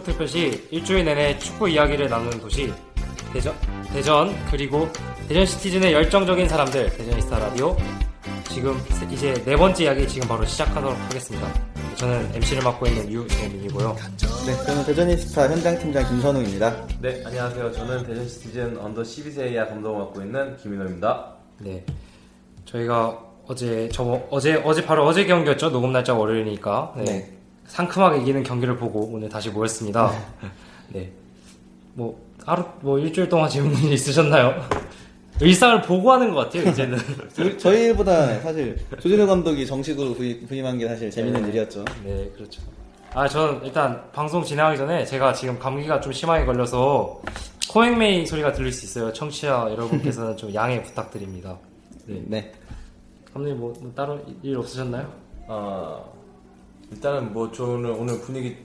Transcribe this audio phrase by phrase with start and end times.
[0.00, 2.72] 응답하라 축구 특별시 일주일 내내 축구 이야기를 나누는 도시
[3.32, 3.54] 대전
[3.92, 4.88] 대전 그리고
[5.28, 7.76] 대전 시티즌의 열정적인 사람들 대전이스타 라디오
[8.48, 8.76] 지금
[9.10, 11.46] 이제 네 번째 이야기 지금 바로 시작하도록 하겠습니다.
[11.94, 13.96] 저는 MC를 맡고 있는 유재민이고요.
[14.46, 16.86] 네, 저는 대전이스타 현장팀장 김선우입니다.
[17.00, 17.72] 네, 안녕하세요.
[17.72, 21.34] 저는 대전 시티즌 언더 12세 이하 감독을 맡고 있는 김인호입니다.
[21.58, 21.84] 네,
[22.64, 25.70] 저희가 어제 저 어제 어제 바로 어제 경기였죠.
[25.70, 27.04] 녹음 날짜 월요일이니까 네.
[27.04, 27.39] 네.
[27.74, 30.12] 상큼하게 이기는 경기를 보고 오늘 다시 모였습니다.
[30.88, 31.10] 네,
[31.94, 34.54] 뭐 하루 뭐 일주일 동안 질문 있으셨나요?
[35.40, 36.98] 일상을 보고 하는 것 같아요 이제는.
[37.32, 41.84] 저- 저희보다 사실 조진호 감독이 정식으로 부임, 부임한 게 사실 재밌는 일이었죠.
[42.04, 42.60] 네, 그렇죠.
[43.14, 47.20] 아, 저는 일단 방송 진행하기 전에 제가 지금 감기가 좀 심하게 걸려서
[47.70, 49.12] 코맹메이 소리가 들릴 수 있어요.
[49.12, 51.56] 청취자 여러분께서는 좀 양해 부탁드립니다.
[52.06, 52.22] 네.
[52.26, 52.52] 네.
[53.32, 55.10] 감독님 뭐, 뭐 따로 일 없으셨나요?
[55.46, 56.12] 어,
[56.92, 58.56] 일단은 뭐 저는 오늘 분위기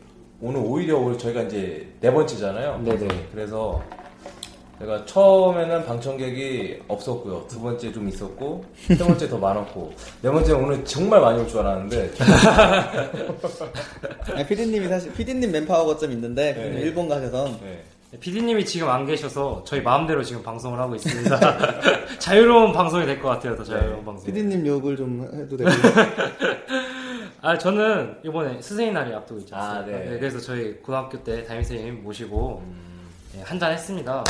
[0.41, 2.81] 오늘 오히려 오늘 저희가 이제 네 번째잖아요.
[2.83, 3.07] 네네.
[3.31, 3.81] 그래서
[4.79, 7.45] 제가 처음에는 방청객이 없었고요.
[7.47, 11.59] 두 번째 좀 있었고 세 번째 더 많았고 네 번째 오늘 정말 많이 올 줄
[11.59, 12.11] 알았는데
[14.33, 16.81] 아니, PD님이 사실 PD님 맨파워가 좀 있는데 네.
[16.81, 17.81] 일본 가셔서 네.
[18.19, 21.39] PD님이 지금 안 계셔서 저희 마음대로 지금 방송을 하고 있습니다.
[22.19, 23.55] 자유로운 방송이 될 것 같아요.
[23.55, 24.05] 더 자유로운 네.
[24.05, 24.25] 방송.
[24.25, 25.69] PD님 욕을 좀 해도 되고
[27.45, 29.99] 아, 저는 이번에 스승의 날이 앞두고 있지 아, 않습니까?
[29.99, 30.09] 네.
[30.09, 32.63] 네, 그래서 저희 고등학교 때 담임 선생님 모시고
[33.35, 34.23] 네, 한잔 했습니다.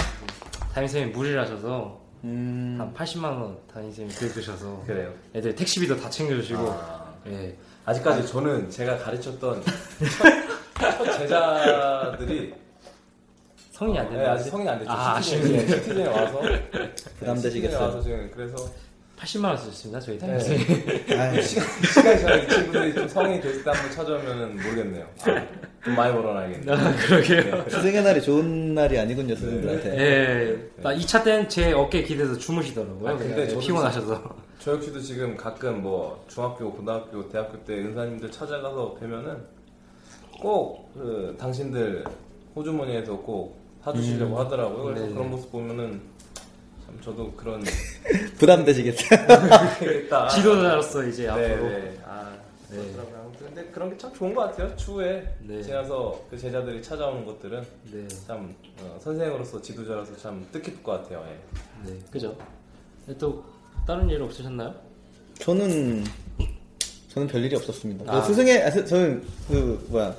[0.73, 5.13] 담임 선생님 무리를 하셔서 음, 한 80만 원 담임 선생님 들드셔서 그래요.
[5.33, 7.55] 애들 택시비도 다 챙겨주시고 아, 예.
[7.85, 9.63] 아직까지 저는 제가 가르쳤던
[10.77, 12.53] 첫, 첫 제자들이
[13.71, 14.31] 성인이 안 네, 된다.
[14.33, 14.91] 아직 성인이 안 됐죠.
[14.91, 16.41] 아, 시티즌에, 와서
[17.19, 17.81] 부담되시겠어요.
[17.81, 18.57] 와서 지금 그래서
[19.17, 19.99] 80만 원 쓰셨습니다.
[19.99, 20.27] 저희 네.
[20.27, 21.19] 담임선생님.
[21.19, 25.05] 아이, 시간이 지나이 친구들이 좀 성인이 됐을 때 한번 찾아오면 모르겠네요.
[25.21, 25.47] 아,
[25.83, 26.71] 돈 많이 벌어놔야겠네.
[26.71, 27.65] 아, 그러게요.
[27.69, 29.97] 스승의 날이 좋은 날이 아니군요, 스승들한테.
[29.97, 30.81] 예.
[30.81, 33.09] 나 2차 때는 제 어깨에 기대서 주무시더라고요.
[33.09, 34.35] 아, 근데 그냥 저도 피곤하셔서.
[34.59, 39.37] 저 역시도 지금 가끔 뭐 중학교, 고등학교, 대학교 때 은사님들 찾아가서 뵈면은
[40.41, 42.05] 꼭 그 당신들
[42.55, 44.83] 호주머니에서 꼭 사주시려고 하더라고요.
[44.85, 45.13] 그래서 네네.
[45.13, 46.01] 그런 모습 보면은
[46.85, 47.63] 참 저도 그런
[48.37, 49.77] 부담되시겠다.
[49.79, 50.27] 되겠다.
[50.35, 51.69] 지도자로서 이제 네, 앞으로.
[51.69, 51.97] 네.
[52.05, 52.35] 아,
[52.69, 52.77] 네.
[52.77, 53.21] 그렇더라고요.
[53.25, 54.75] 아무튼 근데 그런 게 참 좋은 것 같아요.
[54.75, 55.61] 추후에 네.
[55.61, 58.07] 지나서 그 제자들이 찾아오는 것들은 네.
[58.27, 61.25] 참 어, 선생으로서 지도자로서 참 뜻깊을 것 같아요.
[61.27, 61.89] 예.
[61.91, 61.99] 네.
[62.11, 62.35] 그죠.
[63.05, 63.43] 네, 또
[63.87, 64.73] 다른 일 없으셨나요?
[65.39, 66.03] 저는
[67.09, 68.11] 저는 별 일이 없었습니다.
[68.11, 68.21] 아.
[68.21, 70.15] 저 스승의 아, 스- 저는 그 뭐야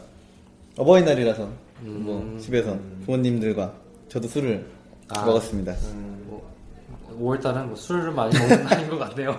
[0.77, 1.45] 어버이날이라서
[1.83, 2.03] 음.
[2.05, 3.75] 뭐 집에서 부모님들과
[4.09, 4.67] 저도 술을
[5.09, 5.25] 아.
[5.25, 5.75] 먹었습니다.
[7.21, 9.37] 5월달은 뭐 술을 많이 먹는 날인 것 같네요.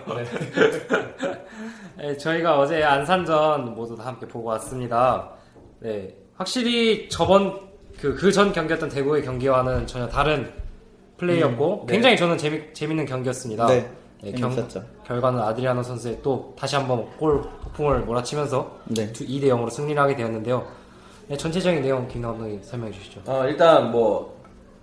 [1.97, 5.31] 네, 저희가 어제 안산전 모두 다 함께 보고 왔습니다.
[5.79, 7.67] 네, 확실히 저번
[7.99, 10.51] 그 그 전 경기였던 대구의 경기와는 전혀 다른
[11.17, 11.93] 플레이였고 네.
[11.93, 13.65] 굉장히 저는 재미 재밌는 경기였습니다.
[13.67, 13.89] 네,
[14.21, 14.55] 네, 경-.
[15.05, 19.11] 결과는 아드리아노 선수의 또 다시 한번 골 폭풍을 몰아치면서 네.
[19.11, 20.67] 2대 0으로 승리를 하게 되었는데요.
[21.27, 23.21] 네, 전체적인 내용 김 감독님 설명해 주시죠.
[23.25, 24.36] 어, 일단 뭐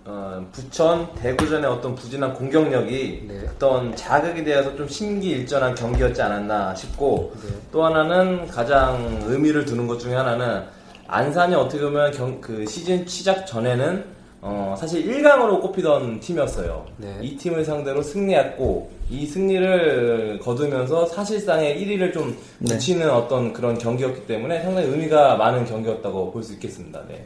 [0.06, 3.40] 어, 부천 대구전의 어떤 부진한 공격력이 네.
[3.48, 7.48] 어떤 자극이 되어서 좀 심기일전한 경기였지 않았나 싶고 네.
[7.72, 10.62] 또 하나는 가장 의미를 두는 것 중에 하나는
[11.06, 14.12] 안산이 어떻게 보면 경- 그 시즌 시작 전에는
[14.42, 16.84] 어, 사실 1강으로 꼽히던 팀이었어요.
[16.98, 17.16] 네.
[17.22, 22.74] 이 팀을 상대로 승리했고 이 승리를 거두면서 사실상의 1위를 좀 네.
[22.74, 27.00] 붙이는 어떤 그런 경기였기 때문에 상당히 의미가 많은 경기였다고 볼 수 있겠습니다.
[27.08, 27.24] 네.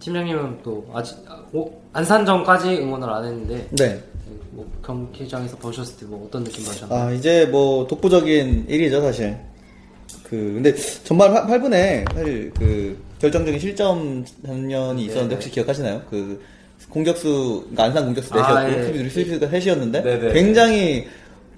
[0.00, 4.02] 팀장님은 또 아직 아, 오- 안산전까지 응원을 안 했는데 네.
[4.52, 7.00] 뭐 경기장에서 보셨을 때 뭐 어떤 느낌 받으셨나요?
[7.00, 9.36] 아 이제 뭐 독보적인 일이죠 사실.
[10.24, 10.74] 그 근데
[11.04, 16.02] 전반 8 분에 사실 그 결정적인 실점 장면이 있었는데 혹시 기억하시나요?
[16.08, 16.40] 그
[16.88, 18.86] 공격수 그러니까 안산 공격수 아, 넷이었고 예.
[18.86, 20.32] 수비 수비수가 셋이었는데 네네.
[20.32, 21.06] 굉장히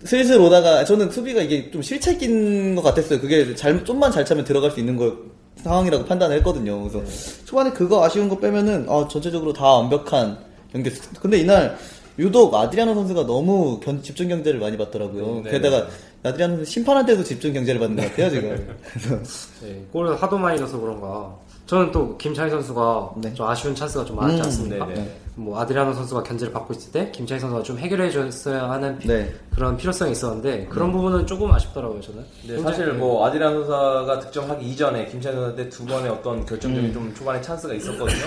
[0.04, 3.20] 슬슬 오다가 저는 수비가 이게 좀 실책 낀것 같았어요.
[3.20, 5.16] 그게 잘 좀만 잘 차면 들어갈 수 있는 거
[5.62, 6.80] 상황이라고 판단을 했거든요.
[6.88, 7.02] 그래서
[7.44, 10.38] 초반에 그거 아쉬운 거 빼면은 아, 전체적으로 다 완벽한
[10.72, 11.08] 경기였어요.
[11.20, 11.76] 근데 이날
[12.18, 15.42] 유독 아드리아노 선수가 너무 견- 집중 경제를 많이 받더라고요.
[15.44, 15.86] 네, 게다가
[16.22, 18.76] 아드리아노 선수 심판한테도 집중 경제를 받는 것 같아요 지금.
[18.92, 19.18] 그래서
[19.62, 21.36] 네, 골을 하도 많이 넣어서 그런가.
[21.66, 23.32] 저는 또 김창희 선수가 네.
[23.34, 24.86] 좀 아쉬운 찬스가 좀 많았지 음, 않습니까?
[24.86, 25.16] 네네.
[25.34, 29.32] 뭐 아드리아노 선수가 견제를 받고 있을 때 김창희 선수가 좀 해결해 줬어야 하는 피- 네.
[29.54, 32.24] 그런 필요성이 있었는데 그런 부분은 조금 아쉽더라고요 저는.
[32.46, 36.92] 네, 사실 뭐 아디란 선수가 득점하기 이전에 김찬 선수한테 두 번의 어떤 결정적인 음.
[36.92, 38.24] 좀 초반에 찬스가 있었거든요.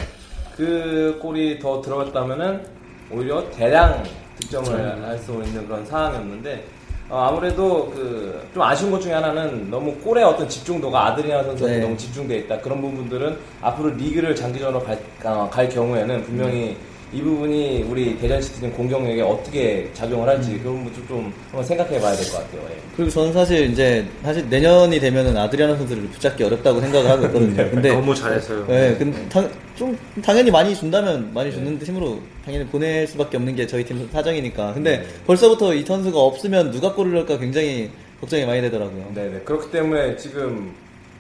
[0.56, 2.66] 그 골이 더 들어갔다면은
[3.12, 4.02] 오히려 대량
[4.40, 6.66] 득점을 할 수 있는 그런 상황이었는데
[7.10, 11.84] 어, 아무래도 그 좀 아쉬운 것 중에 하나는 너무 골의 어떤 집중도가 아드리안 선수한테 네.
[11.84, 12.58] 너무 집중돼 있다.
[12.62, 16.78] 그런 부분들은 앞으로 리그를 장기전으로 갈, 어, 갈 경우에는 분명히
[17.16, 22.14] 이 부분이 우리 대전 시티즌 공격력에 어떻게 작용을 할지 그런 부분 좀 한번 생각해 봐야
[22.14, 22.62] 될 것 같아요.
[22.70, 22.76] 예.
[22.98, 27.56] 그리고 저는 사실 이제 사실 내년이 되면은 아드리아노 선수를 붙잡기 어렵다고 생각을 하고 있거든요.
[27.72, 28.66] 근데 너무 잘했어요.
[28.68, 33.66] 네, 근데 당, 좀 당연히 많이 준다면 많이 주는 팀으로 당연히 보낼 수밖에 없는 게
[33.66, 34.74] 저희 팀 사정이니까.
[34.74, 37.90] 근데 벌써부터 이 선수가 없으면 누가 골을 넣을까 굉장히
[38.20, 39.12] 걱정이 많이 되더라고요.
[39.16, 39.40] 네 네.
[39.46, 40.74] 그렇기 때문에 지금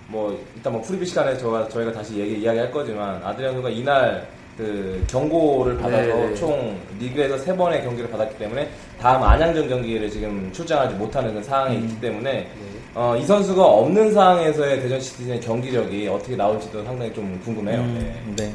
[0.07, 4.27] 뭐 일단 뭐 프리뷰 시간에 저가 저희가 다시 얘기 이야기할 거지만 아드리아노가 이날
[4.57, 6.35] 그 경고를 받아서 네네.
[6.35, 8.69] 총 리그에서 세 번의 경기를 받았기 때문에
[9.01, 12.49] 다음 안양전 경기를 지금 출장하지 못하는 그 상황이 있기 때문에
[12.93, 17.81] 어, 이 선수가 없는 상황에서의 대전 시티즌의 경기력이 어떻게 나올지도 상당히 좀 궁금해요.
[17.81, 18.15] 네.
[18.37, 18.53] 네.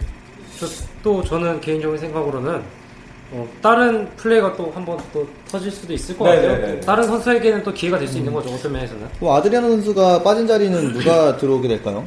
[0.59, 0.67] 저-
[1.03, 2.63] 또 저는 개인적인 생각으로는
[3.33, 6.49] 어, 다른 플레이가 또 한번 또 터질 수도 있을 것 네네네.
[6.61, 6.81] 같아요.
[6.81, 8.49] 다른 선수에게는 또 기회가 될수 있는 거죠.
[8.51, 9.07] 어떤 면에서는.
[9.21, 12.05] 그럼 아드리아노 선수가 빠진 자리는 누가 들어오게 될까요?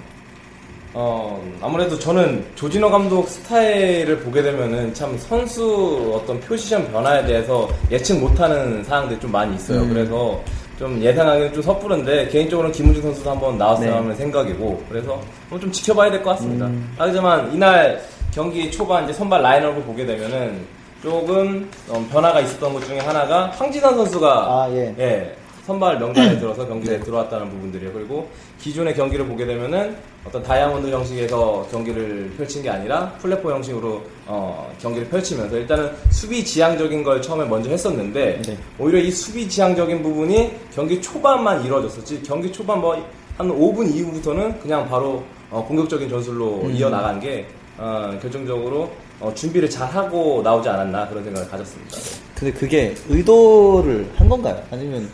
[0.95, 8.19] 어, 아무래도 저는 조진호 감독 스타일을 보게 되면은 참 선수 어떤 포지션 변화에 대해서 예측
[8.19, 9.81] 못하는 사항들이 좀 많이 있어요.
[9.81, 9.89] 음.
[9.89, 10.39] 그래서
[10.77, 13.97] 좀 예상하기는 좀 섣부른데 개인적으로는 김우진 선수도 한번 나왔으면 네.
[13.97, 15.19] 하는 생각이고 그래서
[15.49, 16.65] 좀 지켜봐야 될 것 같습니다.
[16.67, 16.93] 음.
[16.97, 18.01] 하지만 이날
[18.33, 20.59] 경기 초반 이제 선발 라인업을 보게 되면은
[21.01, 24.95] 조금 어, 변화가 있었던 것 중에 하나가 황진환 선수가 아, 예.
[24.99, 27.93] 예, 선발 명단에 들어서 경기에 들어왔다는 부분들이에요.
[27.93, 28.29] 그리고
[28.59, 29.95] 기존의 경기를 보게 되면은
[30.25, 37.03] 어떤 다이아몬드 형식에서 경기를 펼친 게 아니라 플랫포 형식으로 어, 경기를 펼치면서 일단은 수비 지향적인
[37.03, 38.57] 걸 처음에 먼저 했었는데 네.
[38.77, 44.87] 오히려 이 수비 지향적인 부분이 경기 초반만 이루어졌었지 경기 초반 뭐 한 5분 이후부터는 그냥
[44.87, 51.23] 바로 어, 공격적인 전술로 이어나간 게 어, 결정적으로 어, 준비를 잘 하고 나오지 않았나 그런
[51.23, 51.97] 생각을 가졌습니다.
[51.97, 52.21] 네.
[52.35, 54.61] 근데 그게 의도를 한 건가요?
[54.69, 55.09] 아니면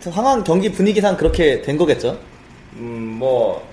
[0.00, 2.16] 상황 경기 분위기상 그렇게 된 거겠죠?
[2.76, 3.66] 음, 뭐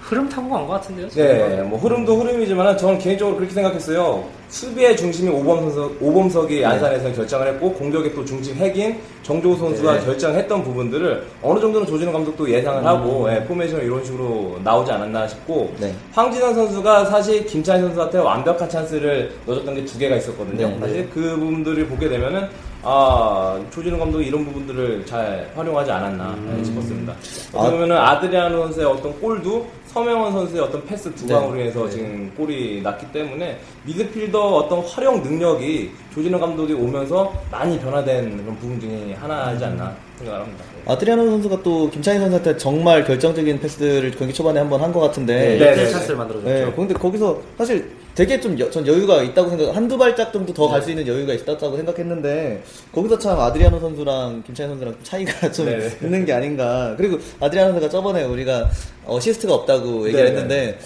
[0.00, 1.08] 흐름 타고 간 것 같은데요.
[1.08, 4.24] 네, 뭐 흐름도 흐름이지만 저는 개인적으로 그렇게 생각했어요.
[4.50, 10.04] 수비의 중심이 오범석, 오범석이 안산에서 결장을 했고 공격의 또 중심 핵인 정조국 선수가 네.
[10.04, 15.72] 결장했던 부분들을 어느 정도는 조진호 감독도 예상을 하고 예, 포메이션을 이런 식으로 나오지 않았나 싶고
[15.80, 15.94] 네.
[16.12, 20.68] 황진산 선수가 사실 김찬희 선수한테 완벽한 찬스를 넣어줬던 게 두 개가 있었거든요.
[20.68, 22.48] 네, 사실 그 부분들을 보게 되면은
[22.86, 27.12] 아 조진호 감독이 이런 부분들을 잘 활용하지 않았나 예, 싶었습니다.
[27.52, 27.70] 어떻게 아.
[27.70, 31.34] 보면은 아드리아노 선수의 어떤 골도 서명원 선수의 어떤 패스 두 네.
[31.34, 38.42] 방으로 인해서 지금 골이 났기 때문에 미드필더 어떤 활용 능력이 조진호 감독이 오면서 많이 변화된
[38.42, 40.64] 그런 부분 중에 하나이지 않나 생각을 합니다.
[40.84, 40.92] 네.
[40.92, 45.56] 아드리아노 선수가 또 김창희 선수한테 정말 결정적인 패스를 경기 초반에 한 번 한 것 같은데
[45.56, 46.18] 네, 네, 네, 찬스를 네.
[46.18, 46.66] 만들어줬죠.
[46.66, 50.80] 네, 근데 거기서 사실 되게 좀 전 여유가 있다고 생각, 한두 발짝 정도 더 갈
[50.82, 55.98] 수 있는 여유가 있었다고 생각했는데 거기서 참 아드리아노 선수랑 김찬희 선수랑 차이가 좀 네네.
[56.02, 56.94] 있는 게 아닌가.
[56.96, 58.70] 그리고 아드리아노 선수가 저번에 우리가
[59.06, 60.36] 어시스트가 없다고 얘기를 네네.
[60.36, 60.78] 했는데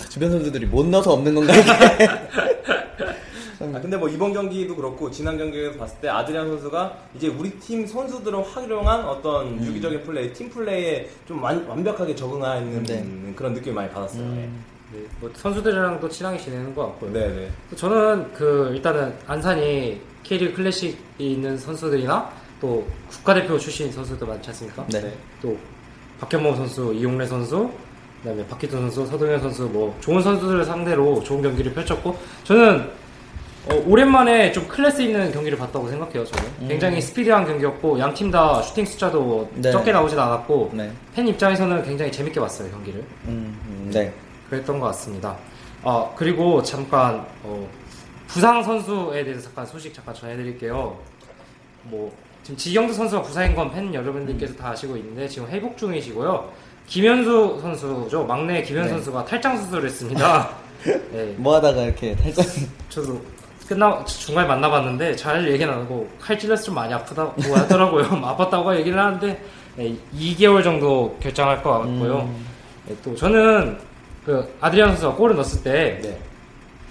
[0.00, 1.52] 아, 주변 선수들이 못 넣어서 없는 건가.
[3.60, 7.86] 아, 근데 뭐 이번 경기도 그렇고 지난 경기에서 봤을 때 아드리안 선수가 이제 우리 팀
[7.86, 9.64] 선수들은 활용한 어떤 음.
[9.64, 13.32] 유기적인 플레이, 팀 플레이에 좀 완, 완벽하게 적응하는 네.
[13.36, 14.22] 그런 느낌을 많이 받았어요.
[14.22, 14.48] 네,
[15.20, 17.12] 뭐 선수들이랑도 친하게 지내는 것 같고요.
[17.12, 17.76] 네, 네.
[17.76, 24.86] 저는 그 일단은 안산이 K리그 클래식이 있는 선수들이나 또 국가대표 출신 선수들 많지 않습니까?
[24.88, 25.12] 네.
[25.42, 25.56] 또
[26.20, 27.70] 박현범 선수, 이용래 선수,
[28.22, 32.88] 그다음에 박희도 선수, 서동현 선수 뭐 좋은 선수들을 상대로 좋은 경기를 펼쳤고 저는
[33.66, 36.24] 어, 오랜만에 좀 클래스 있는 경기를 봤다고 생각해요.
[36.24, 39.70] 저는 굉장히 스피디한 경기였고 양 팀 다 슈팅 숫자도 네.
[39.70, 40.90] 적게 나오진 않았고 네.
[41.14, 43.00] 팬 입장에서는 굉장히 재밌게 봤어요 경기를.
[43.26, 44.12] 음, 음, 네.
[44.50, 45.36] 그랬던 것 같습니다.
[45.82, 47.68] 아 그리고 잠깐 어,
[48.26, 50.96] 부상 선수에 대해서 잠깐 소식 잠깐 전해드릴게요.
[51.84, 56.50] 뭐 지금 지경도 선수가 부상인 건 팬 여러분들께서 다 아시고 있는데 지금 회복 중이시고요.
[56.86, 58.24] 김현수 선수죠.
[58.26, 58.94] 막내 김현수 네.
[58.96, 60.50] 선수가 탈장 수술을 했습니다.
[60.84, 62.44] 네, 뭐 하다가 이렇게 탈장
[62.90, 63.20] 저도
[63.66, 68.04] 끝나 중간에 만나봤는데 잘 얘기는 안 하고 칼 찔려서 좀 많이 아프다고 하더라고요.
[68.20, 69.42] 아팠다고 얘기를 하는데
[69.76, 72.30] 네, 2개월 정도 결장할 것 같고요.
[72.86, 73.78] 네, 또 저는
[74.24, 76.18] 그 아드리안 선수가 골을 넣었을 때 네.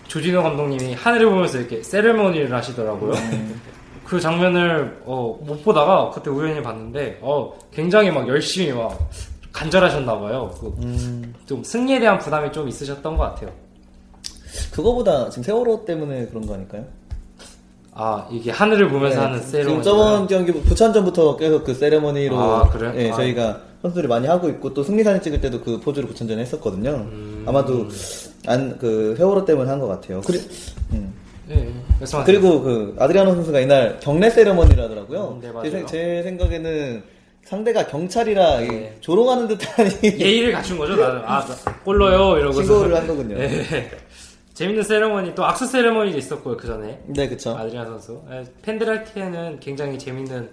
[0.07, 3.13] 조진호 감독님이 하늘을 보면서 이렇게 세레모니를 하시더라고요.
[4.05, 9.09] 그 장면을 어, 못 보다가 그때 우연히 봤는데 어, 굉장히 막 열심히 막
[9.51, 10.53] 간절하셨나 봐요.
[10.59, 13.49] 그, 음, 좀 승리에 대한 부담이 좀 있으셨던 것 같아요.
[14.71, 16.85] 그거보다 지금 세월호 때문에 그런 거 아닐까요?
[17.95, 19.83] 아 이게 하늘을 보면서 하는 지금 세레모니.
[19.83, 22.91] 저번 경기 부천전부터 계속 그 세레머니로 아, 그래요?
[22.95, 23.15] 예, 아.
[23.15, 26.89] 저희가 선수들이 많이 하고 있고 또 승리 사진 찍을 때도 그 포즈로 부천전 했었거든요.
[26.91, 27.43] 음.
[27.45, 27.87] 아마도
[28.47, 30.21] 안그 세월호 때문에 한 것 같아요.
[30.21, 30.39] 그리,
[30.93, 31.13] 음.
[31.99, 32.23] 말씀하세요.
[32.25, 35.39] 그리고 그 아드리아노 선수가 이날 경례 세레머니를 하더라고요.
[35.43, 37.03] 음, 네, 제, 제 생각에는
[37.43, 38.97] 상대가 경찰이라 이 네.
[39.01, 40.95] 조롱하는 듯한 이 예의를 갖춘 거죠.
[40.95, 41.45] 나는 아
[41.83, 43.37] 골로요 이러고서 신고를 한 거군요.
[43.37, 43.91] 네.
[44.53, 47.57] 재밌는 세레머니 또 악수 세레머니도 있었고요 그 전에 네, 그쵸.
[47.57, 50.47] 아드리안 선수 예, 팬들한테는 굉장히 재밌는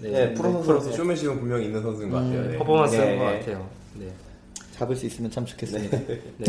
[0.00, 2.42] 네, 네, 프로 네, 선수로서 쇼맨십은 분명히 있는 선수인 것 같아요.
[2.48, 2.58] 네.
[2.58, 3.38] 퍼포먼스인 네, 것 네.
[3.40, 3.68] 같아요.
[3.94, 4.12] 네.
[4.76, 5.98] 잡을 수 있으면 참 좋겠습니다.
[5.98, 6.46] 네, 네.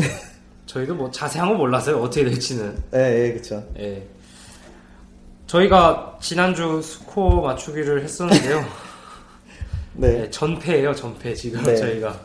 [0.66, 2.76] 저희도 뭐 자세한 건 몰라서요 어떻게 될지는.
[2.94, 3.62] 예, 그쵸.
[3.78, 4.06] 예.
[5.46, 8.64] 저희가 지난주 스코어 맞추기를 했었는데요.
[9.94, 10.20] 네.
[10.20, 11.76] 네, 전패예요 전패 지금 네.
[11.76, 12.18] 저희가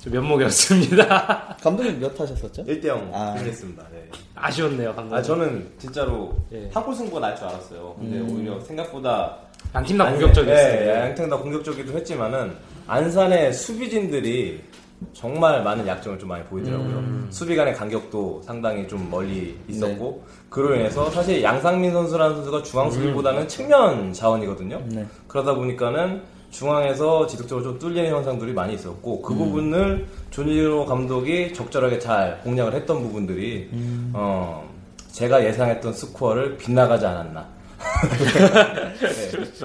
[0.00, 1.56] 좀 면목이었습니다.
[1.62, 2.64] 감독님 몇 하셨었죠?
[2.64, 3.36] 1대 0 아.
[3.36, 3.84] 승리했습니다.
[3.92, 4.08] 네.
[4.34, 5.14] 아쉬웠네요 감독님.
[5.14, 6.68] 아 저는 진짜로 예.
[6.74, 7.94] 한골 승부가 날 줄 알았어요.
[8.00, 8.30] 근데 음.
[8.30, 9.38] 오히려 생각보다
[9.74, 10.80] 양팀 다 안산- 공격적이었어요.
[10.80, 12.52] 네, 양팀 다 공격적이기도 했지만은
[12.86, 14.60] 안산의 수비진들이
[15.12, 16.88] 정말 많은 약점을 좀 많이 보이더라고요.
[16.98, 17.26] 음.
[17.30, 23.48] 수비 간의 간격도 상당히 좀 멀리 있었고 그로 인해서 사실 양상민 선수라는 선수가 중앙 수비보다는
[23.48, 24.80] 측면 자원이거든요.
[24.86, 25.04] 네.
[25.26, 32.40] 그러다 보니까는 중앙에서 지속적으로 좀 뚫리는 현상들이 많이 있었고 그 부분을 조니로 감독이 적절하게 잘
[32.44, 33.70] 공략을 했던 부분들이
[34.12, 34.68] 어,
[35.12, 37.46] 제가 예상했던 스코어를 빗나가지 않았나.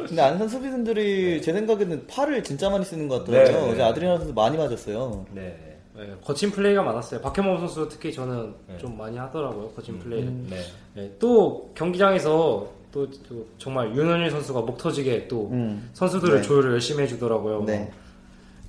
[0.07, 3.59] 근데 안산 수비수들이 제 생각에는 팔을 진짜 많이 쓰는 것 같더라고요.
[3.59, 3.71] 네, 네.
[3.71, 5.25] 어제 아드리아노 선수 많이 맞았어요.
[5.33, 5.77] 네.
[5.95, 7.21] 네, 거친 플레이가 많았어요.
[7.21, 8.77] 박현범 선수 특히 저는 네.
[8.77, 9.69] 좀 많이 하더라고요.
[9.69, 10.31] 거친 플레이를.
[10.49, 10.59] 네.
[10.93, 15.89] 네, 또 경기장에서 또, 또 정말 윤현일 선수가 목 터지게 또 음.
[15.93, 16.41] 선수들을 네.
[16.47, 17.63] 조율을 열심히 해주더라고요.
[17.65, 17.91] 네.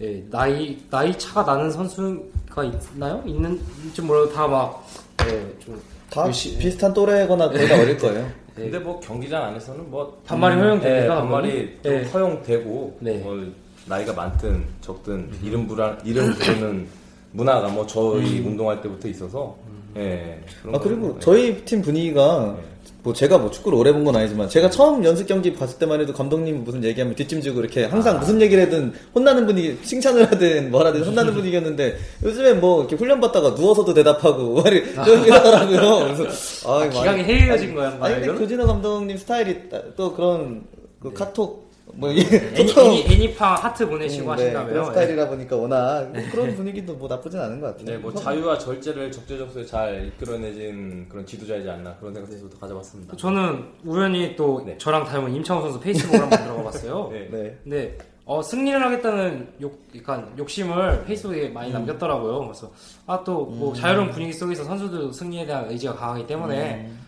[0.01, 3.23] 예, 나이 나이 차가 나는 선수가 있나요?
[3.27, 4.87] 있는지 몰라도 다막
[5.27, 8.31] 예, 좀다 열심히- 비슷한 또래거나 거의 다 어릴 거예요.
[8.59, 8.65] 네.
[8.71, 11.01] 근데 뭐 경기장 안에서는 뭐 반말이 허용됩니까?
[11.01, 12.05] 네, 반말이 좀 네.
[12.05, 13.19] 허용되고 네.
[13.19, 13.47] 뭐
[13.87, 16.87] 나이가 많든 적든 이름 부라 이름 부르는
[17.33, 19.57] 문화가 뭐 저희 운동할 때부터 있어서
[19.97, 20.41] 예.
[20.63, 21.21] 그런 아 거- 그리고 네.
[21.21, 22.63] 저희 팀 분위기가 네.
[23.09, 26.13] 뭐 제가 뭐 축구를 오래 본 건 아니지만 제가 처음 연습 경기 봤을 때만 해도
[26.13, 28.19] 감독님 무슨 얘기하면 뒷짐지고 이렇게 항상 아.
[28.21, 33.21] 무슨 얘기를 하든 혼나는 분위기 칭찬을 하든 뭘 하든 혼나는 분위기였는데 요즘엔 뭐 이렇게 훈련
[33.21, 36.15] 받다가 누워서도 대답하고 말이 좀 이러더라고요.
[36.17, 38.39] 그래서 아, 이거 기강이 해이해진 거야, 아니 근데?
[38.39, 40.63] 조진호 감독님 스타일이 따- 또 그런
[41.01, 41.68] 그 카톡
[41.99, 44.73] 뭐 이게 애니, 보통 애니, 애니팡 하트 보내시고 음, 네, 하신다며요.
[44.73, 47.87] 그런 스타일이라 보니까 워낙 뭐 그런 분위기도 뭐 나쁘진 않은 것 같아요.
[47.87, 53.17] 네, 뭐 자유와 절제를 적재적소에 잘 이끌어내진 그런 지도자이지 않나 그런 생각도 가져봤습니다.
[53.17, 54.79] 저는 우연히 또 네.
[54.79, 57.09] 저랑 닮은 임창호 선수 페이스북을 한번 들어가 봤어요.
[57.13, 57.29] 네.
[57.33, 57.59] 네.
[57.65, 62.41] 근데 어, 승리를 하겠다는 욕, 약간 욕심을 페이스북에 많이 남겼더라고요.
[62.41, 62.71] 그래서
[63.07, 67.08] 아 또뭐 자유로운 분위기 속에서 선수들 승리에 대한 의지가 강하기 때문에 음,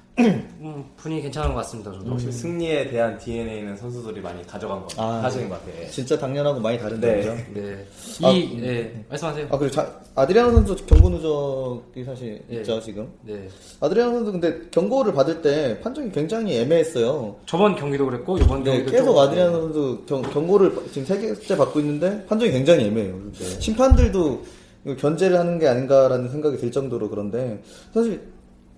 [0.97, 1.93] 분위기 괜찮은 것 같습니다.
[1.93, 2.11] 저도.
[2.11, 5.23] 역시 승리에 대한 DNA는 선수들이 많이 가져간 거 아.
[5.23, 5.83] 사실인 것 같아요.
[5.83, 5.87] 예.
[5.89, 7.23] 진짜 당연하고 많이 다른 네.
[7.23, 7.45] 점이죠.
[7.55, 7.87] 네.
[8.23, 9.05] 아, 이 네.
[9.09, 9.47] 말씀하세요.
[9.51, 12.57] 아 그리고 자, 아드리아노 선수 경고 누적이 사실 예.
[12.57, 13.09] 있죠 지금.
[13.25, 13.49] 네.
[13.81, 17.37] 아드리아노 선수 근데 경고를 받을 때 판정이 굉장히 애매했어요.
[17.47, 21.57] 저번 경기도 그랬고 이번 네, 경기도 계속 조금- 아드리아노 선수 경, 경고를 지금 세 개째
[21.57, 23.19] 받고 있는데 판정이 굉장히 애매해요.
[23.59, 24.43] 심판들도
[24.85, 27.63] 이거 견제를 하는 게 아닌가라는 생각이 들 정도로 그런데
[27.95, 28.21] 사실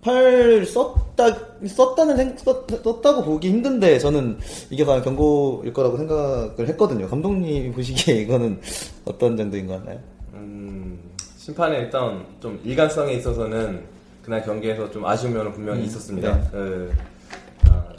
[0.03, 1.27] 팔 썼다
[1.65, 4.37] 썼다는 생, 썼, 썼다고 보기 힘든데 저는
[4.69, 7.09] 이게 과연 경고일 거라고 생각을 했거든요.
[7.09, 8.61] 감독님 보시기에 이거는
[9.05, 10.01] 어떤 정도인 것 같나요?
[10.35, 11.01] 음,
[11.37, 13.85] 심판에 일단 좀 일관성에 있어서는
[14.23, 16.35] 그날 경기에서 좀 아쉬운 면은 분명히 음, 있었습니다.
[16.37, 16.49] 네.
[16.51, 16.93] 그,
[17.71, 17.93] 아,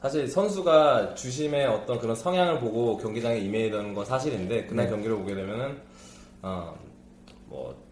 [0.00, 4.90] 사실 선수가 주심의 어떤 그런 성향을 보고 경기장에 임해야 건 사실인데 그날 네.
[4.90, 5.76] 경기를 보게 되면은
[6.40, 6.74] 어,
[7.48, 7.85] 뭐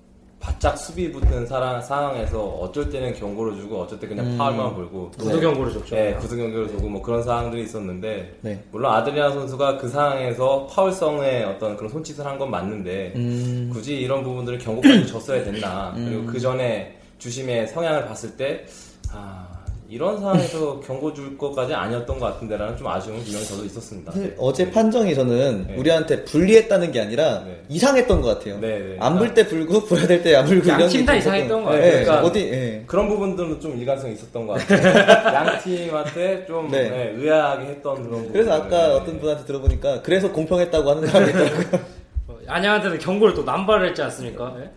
[0.44, 4.36] 바짝 수비 붙은 사랑, 상황에서 어쩔 때는 경고를 주고 어쩔 때 그냥 음.
[4.36, 5.94] 파울만 불고 구두 경고를 줬죠.
[5.96, 8.62] 네, 구두 경기를 두고 뭐 그런 상황들이 있었는데 네.
[8.70, 13.70] 물론 아드리안 선수가 그 상황에서 파울성의 어떤 그런 손짓을 한 건 맞는데 음.
[13.72, 18.66] 굳이 이런 부분들을 경고까지 줬어야 됐나 그리고 그 전에 주심의 성향을 봤을 때
[19.12, 19.46] 아,
[19.88, 24.12] 이런 상황에서 경고 줄 것까지 아니었던 것 같은데라는 좀 아쉬움이 분명히 저도 있었습니다.
[24.12, 25.76] 사실 어제 판정이 저는 네.
[25.76, 27.62] 우리한테 불리했다는 게 아니라 네.
[27.68, 28.58] 이상했던 것 같아요.
[28.60, 28.96] 네, 네.
[28.98, 31.82] 안불 때 불고 불어야 될 때 안 불고 양 이런 팀게다좀 이상했던 것 같아요.
[31.84, 32.82] 네, 그러니까 어디 예.
[32.86, 35.34] 그런 부분들은 좀 일관성이 있었던 것 같아요.
[35.34, 36.88] 양 팀한테 좀 네.
[36.88, 38.32] 네, 의아하게 했던 그런 부분.
[38.32, 41.80] 그래서 아까 어떤 분한테 들어보니까 그래서 공평했다고 하는 사람이 있더라고요.
[42.28, 44.54] 어, 안양한테는 경고를 또 남발을 했지 않습니까?
[44.60, 44.70] 예?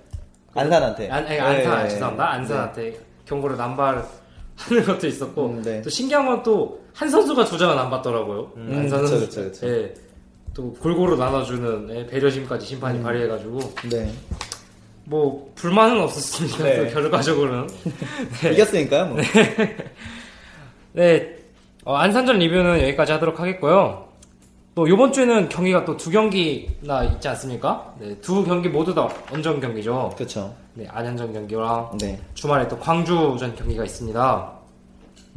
[0.54, 1.10] 안산한테.
[1.10, 1.90] 안, 아니, 안산, 네.
[1.90, 2.32] 죄송합니다.
[2.32, 4.04] 안산한테 경고를 남발
[4.58, 5.82] 하는 것도 있었고, 음, 네.
[5.82, 8.52] 또 신기한 건 또 한 선수가 두 장은 안 받더라고요.
[8.58, 9.26] 음, 안산 그쵸, 선수.
[9.28, 9.68] 그쵸, 그쵸.
[9.68, 9.94] 예.
[10.56, 13.60] 또 골고루 나눠주는 예, 배려심까지 심판이 발휘해가지고,
[13.92, 14.12] 네.
[15.04, 16.64] 뭐, 불만은 없었습니다.
[16.64, 16.86] 네.
[16.88, 17.70] 또 결과적으로는.
[18.52, 19.06] 이겼으니까요.
[19.06, 19.18] 뭐.
[20.94, 21.36] 네,
[21.86, 24.08] 어, 안산전 리뷰는 여기까지 하도록 하겠고요.
[24.74, 27.94] 또 이번 주에는 경기가 또 두 경기나 있지 않습니까?
[28.00, 30.14] 네, 두 경기 모두 다 원정 경기죠.
[30.16, 30.54] 그렇죠.
[30.78, 32.20] 네, 안현전 경기랑 네.
[32.36, 34.52] 주말에 또 광주전 경기가 있습니다.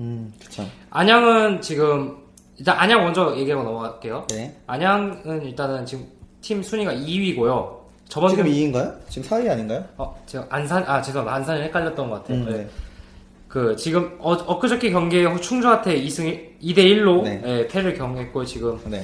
[0.00, 0.64] 음, 그렇죠.
[0.90, 2.18] 안양은 지금
[2.59, 4.26] 일단 안양 먼저 얘기하고 넘어갈게요.
[4.28, 4.54] 네.
[4.66, 6.06] 안양은 일단은 지금
[6.42, 7.80] 팀 순위가 2위고요.
[8.06, 8.94] 저번 지금 경- 2위인가요?
[9.09, 9.82] 지금 4위 아닌가요?
[9.97, 11.37] 어, 제가 안산 아 죄송합니다.
[11.37, 12.37] 안산이 헷갈렸던 것 같아요.
[12.38, 12.52] 음, 네.
[12.59, 12.68] 네.
[13.49, 17.66] 그 지금 어, 엊그저께 경기에 충주한테 2승 2대 1로 예, 네.
[17.66, 19.02] 패를 경했고 지금 네.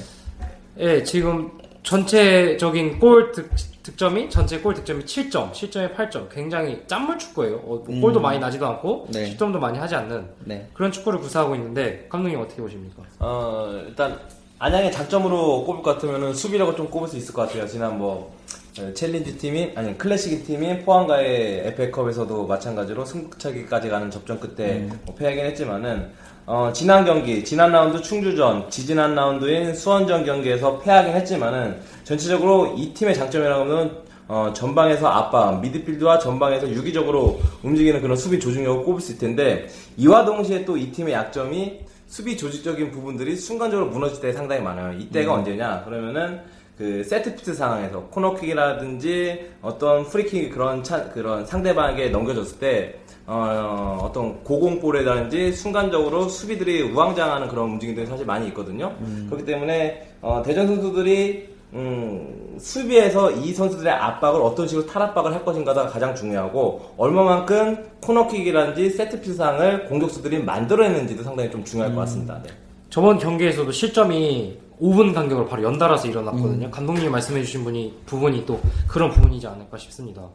[0.77, 1.49] 예, 지금
[1.81, 3.49] 전체적인 골 득,
[3.87, 6.27] 득점이 전체 골 득점이 7점, 실점이 8점.
[6.29, 7.55] 굉장히 짠물 축구예요.
[7.55, 9.27] 어, 뭐 골도 많이 나지도 않고 네.
[9.27, 10.67] 실점도 많이 하지 않는 네.
[10.73, 13.03] 그런 축구를 구사하고 있는데 감독님 어떻게 보십니까?
[13.19, 14.19] 어, 일단
[14.59, 17.65] 안양의 장점으로 꼽을 것 같으면은 수비라고 좀 꼽을 수 있을 것 같아요.
[17.65, 18.35] 지난 뭐
[18.77, 25.45] 어, 챌린지 팀이 아니 클래식 팀이 포항과의 FA컵에서도 마찬가지로 승부차기까지 가는 접전 끝에 뭐 패하긴
[25.45, 26.11] 했지만은
[26.45, 31.77] 어, 지난 경기, 지난 라운드 충주전, 지지난 라운드인 수원전 경기에서 패하긴 했지만은
[32.07, 33.97] 전체적으로 이 팀의 장점이라고 하면
[34.29, 40.23] 어, 전방에서 압박, 미드필드와 전방에서 유기적으로 움직이는 그런 수비 조직력을 꼽을 수 있을 텐데 이와
[40.23, 44.97] 동시에 또 이 팀의 약점이 수비 조직적인 부분들이 순간적으로 무너질 때 상당히 많아요.
[44.97, 45.83] 이때가 언제냐?
[45.83, 46.39] 그러면은
[46.77, 55.51] 그 세트피스 상황에서 코너킥이라든지 어떤 프리킥 그런 차, 그런 상대방에게 넘겨줬을 때 어, 어떤 고공볼이라든지
[55.51, 58.95] 순간적으로 수비들이 우왕좌왕하는 그런 움직임들이 사실 많이 있거든요.
[59.27, 65.87] 그렇기 때문에 어, 대전 선수들이 음, 수비에서 이 선수들의 압박을 어떤 식으로 탈압박을 할 것인가가
[65.87, 72.41] 가장 중요하고 얼마만큼 코너킥이라든지 세트피스 상황을 공격수들이 만들어냈는지도 상당히 좀 중요할 것 같습니다.
[72.41, 72.49] 네.
[72.89, 76.71] 저번 경기에서도 실점이 5분 간격으로 바로 연달아서 일어났거든요.
[76.71, 80.29] 감독님이 말씀해주신 분이 부분이 또 그런 부분이지 않을까 싶습니다.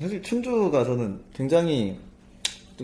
[0.00, 1.98] 사실 춘주가 저는 굉장히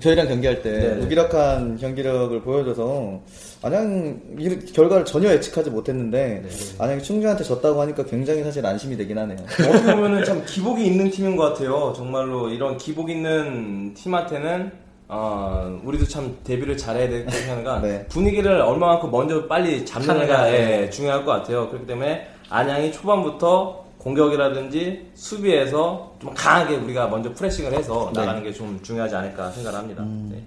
[0.01, 0.95] 저희랑 경기할 때 네네.
[0.97, 3.21] 무기력한 경기력을 보여줘서
[3.63, 6.45] 안양 이 결과를 전혀 예측하지 못했는데
[6.79, 9.39] 안양이 충주한테 졌다고 하니까 굉장히 사실 안심이 되긴 하네요.
[9.69, 11.93] 어떻게 보면은 참 기복이 있는 팀인 것 같아요.
[11.97, 14.71] 정말로 이런 기복 있는 팀한테는
[15.09, 18.05] 어, 우리도 참 데뷔를 잘해야 될것 하나가 네.
[18.09, 20.53] 분위기를 얼마만큼 먼저 빨리 거.
[20.53, 21.69] 예, 중요할 것 같아요.
[21.69, 28.21] 그렇기 때문에 안양이 초반부터 공격이라든지 수비에서 좀 강하게 우리가 먼저 프레싱을 해서 네.
[28.21, 30.05] 나가는 게 좀 중요하지 않을까 생각을 합니다.
[30.07, 30.43] 네.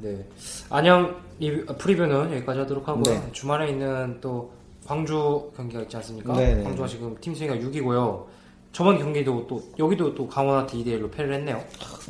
[0.00, 0.24] 네.
[0.68, 3.02] 안녕 리뷰, 아, 프리뷰는 여기까지 하도록 하고요.
[3.04, 3.22] 네.
[3.32, 4.52] 주말에 있는 또
[4.86, 6.34] 광주 경기가 있지 않습니까?
[6.34, 6.62] 네, 네.
[6.64, 8.24] 광주가 지금 팀 순위가 6이고요.
[8.72, 11.62] 저번 경기도 또 여기도 또 강원한테 2대 1로 패를 했네요.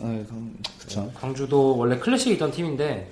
[0.02, 0.24] 아,
[0.80, 1.10] 그쵸.
[1.14, 3.08] 광주도 원래 클래식이 있던 팀인데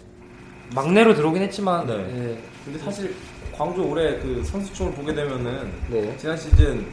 [0.74, 1.92] 막내로 들어오긴 했지만 네.
[1.94, 3.14] 예, 근데 사실
[3.56, 6.16] 광주 올해 그 선수층을 보게 되면은 네.
[6.18, 6.84] 지난 시즌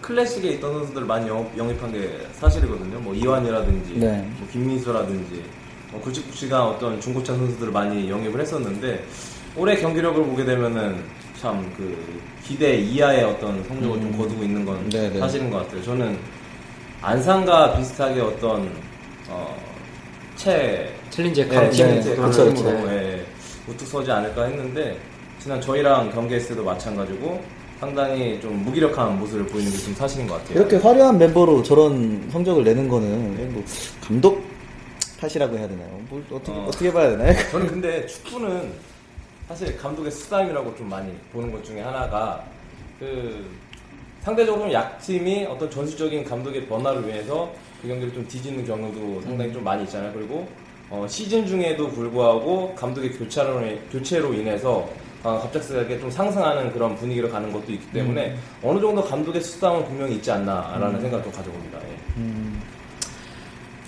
[0.00, 2.98] 클래식에 있던 선수들 많이 영입, 영입 한 게 사실이거든요.
[3.00, 4.26] 뭐 이완이라든지, 네.
[4.38, 5.44] 뭐 김민수라든지,
[5.92, 9.04] 뭐 굵직굵직한 어떤 중고차 선수들을 많이 영입을 했었는데
[9.56, 11.02] 올해 경기력을 보게 되면은
[11.40, 11.96] 참 그
[12.44, 14.88] 기대 이하의 어떤 성적을 좀 거두고 있는 건 음.
[14.90, 15.18] 네, 네.
[15.18, 15.82] 사실인 것 같아요.
[15.82, 16.18] 저는
[17.02, 18.70] 안산과 비슷하게 어떤
[19.28, 19.54] 어
[20.36, 22.54] 채 챌린지의 네, 강팀 네, 네, 그쵸, 그 그쵸.
[22.54, 23.26] 팀으로 예,
[23.68, 24.98] 우뚝 서지 않을까 했는데
[25.38, 27.42] 지난 저희랑 경기했을 때도 마찬가지고
[27.80, 30.58] 상당히 좀 무기력한 모습을 보이는 게좀 사실인 것 같아요.
[30.58, 33.64] 이렇게 화려한 멤버로 저런 성적을 내는 거는 뭐
[34.02, 34.44] 감독
[35.18, 35.88] 탓이라고 해야 되나요?
[36.10, 36.64] 뭘 어떻게 어.
[36.64, 36.70] 어.
[36.70, 37.34] 떻게 봐야 되나요?
[37.50, 38.70] 저는 근데 축구는
[39.48, 42.44] 사실 감독의 수담이라고 좀 많이 보는 것 중에 하나가
[42.98, 43.46] 그
[44.20, 49.84] 상대적으로 약팀이 어떤 전술적인 감독의 변화를 위해서 그 경기를 좀 뒤집는 경우도 상당히 좀 많이
[49.84, 50.12] 있잖아요.
[50.12, 50.46] 그리고
[50.90, 54.86] 어, 시즌 중에도 불구하고 감독의 교체로, 교체로 인해서
[55.22, 60.14] 어, 갑작스럽게 좀 상승하는 그런 분위기로 가는 것도 있기 때문에 어느 정도 감독의 수담은 분명히
[60.16, 61.78] 있지 않나라는 생각도 가져봅니다.
[61.78, 62.20] 예.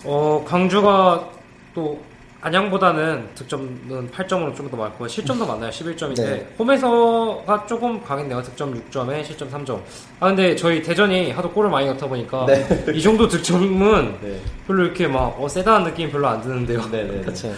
[0.04, 1.30] 어, 광주가
[1.74, 2.00] 또
[2.44, 5.70] 안양보다는 득점은 8점으로 좀 더 많고 실점도 많나요?
[5.70, 6.48] 11점인데 네.
[6.58, 8.42] 홈에서가 조금 강했네요.
[8.42, 9.80] 득점 6점에 실점 3점.
[10.18, 12.66] 아 근데 저희 대전이 하도 골을 많이 넣다 보니까 네.
[12.92, 14.40] 이 정도 득점은 네.
[14.66, 16.80] 별로 이렇게 막 어, 세다는 느낌이 별로 안 드는데요.
[16.90, 17.20] 네, 네.
[17.20, 17.52] 그렇죠.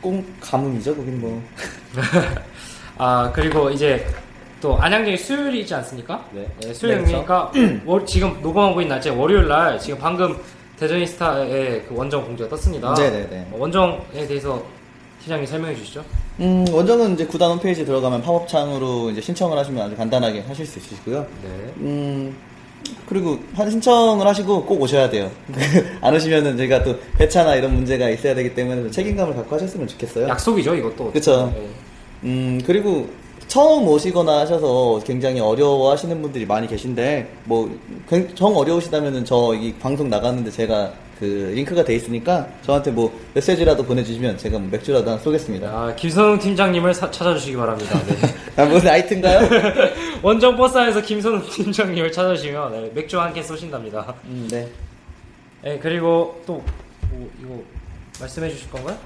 [0.00, 1.42] 꽁 가뭄이죠, 거긴 뭐.
[2.98, 4.06] 아 그리고 이제
[4.60, 6.24] 또 안양전이 수요일이 있지 않습니까?
[6.32, 6.46] 네.
[6.62, 7.52] 네, 수요일이니까
[7.86, 10.36] 월- 지금 녹음하고 있는 날짜 월요일 날 지금 방금
[10.78, 12.94] 대전이스타의 그 원정 공지가 떴습니다.
[12.94, 13.48] 네네네.
[13.52, 14.62] 어, 원정에 대해서
[15.20, 16.04] 팀장님 설명해 주시죠.
[16.40, 21.26] 음, 원정은 이제 구단 홈페이지 들어가면 팝업창으로 이제 신청을 하시면 아주 간단하게 하실 수 있으시고요.
[21.42, 21.48] 네.
[21.78, 22.36] 음,
[23.06, 25.30] 그리고 한 신청을 하시고 꼭 오셔야 돼요.
[26.00, 30.28] 안 오시면은 저희가 또 배차나 이런 문제가 있어야 되기 때문에 좀 책임감을 갖고 하셨으면 좋겠어요.
[30.28, 31.12] 약속이죠 이것도.
[31.12, 31.52] 그쵸.
[31.54, 31.68] 네.
[32.24, 33.08] 음, 그리고
[33.50, 37.68] 처음 오시거나 하셔서 굉장히 어려워 하시는 분들이 많이 계신데, 뭐,
[38.08, 43.82] 굉- 정 어려우시다면은 저 이 방송 나가는데 제가 그 링크가 돼 있으니까 저한테 뭐 메시지라도
[43.84, 45.66] 보내주시면 제가 뭐 맥주라도 하나 쏘겠습니다.
[45.68, 48.00] 아, 김선웅 팀장님을 사- 찾아주시기 바랍니다.
[48.06, 48.16] 네.
[48.62, 49.40] 아, 무슨 아이트인가요?
[50.22, 54.14] 원정 버스 안에서 김선웅 팀장님을 찾아주시면 네, 맥주 한 캔 쏘신답니다.
[54.26, 54.68] 음, 네.
[55.62, 56.62] 네, 그리고 또
[57.10, 57.62] 뭐, 이거
[58.20, 58.96] 말씀해 주실 건가요?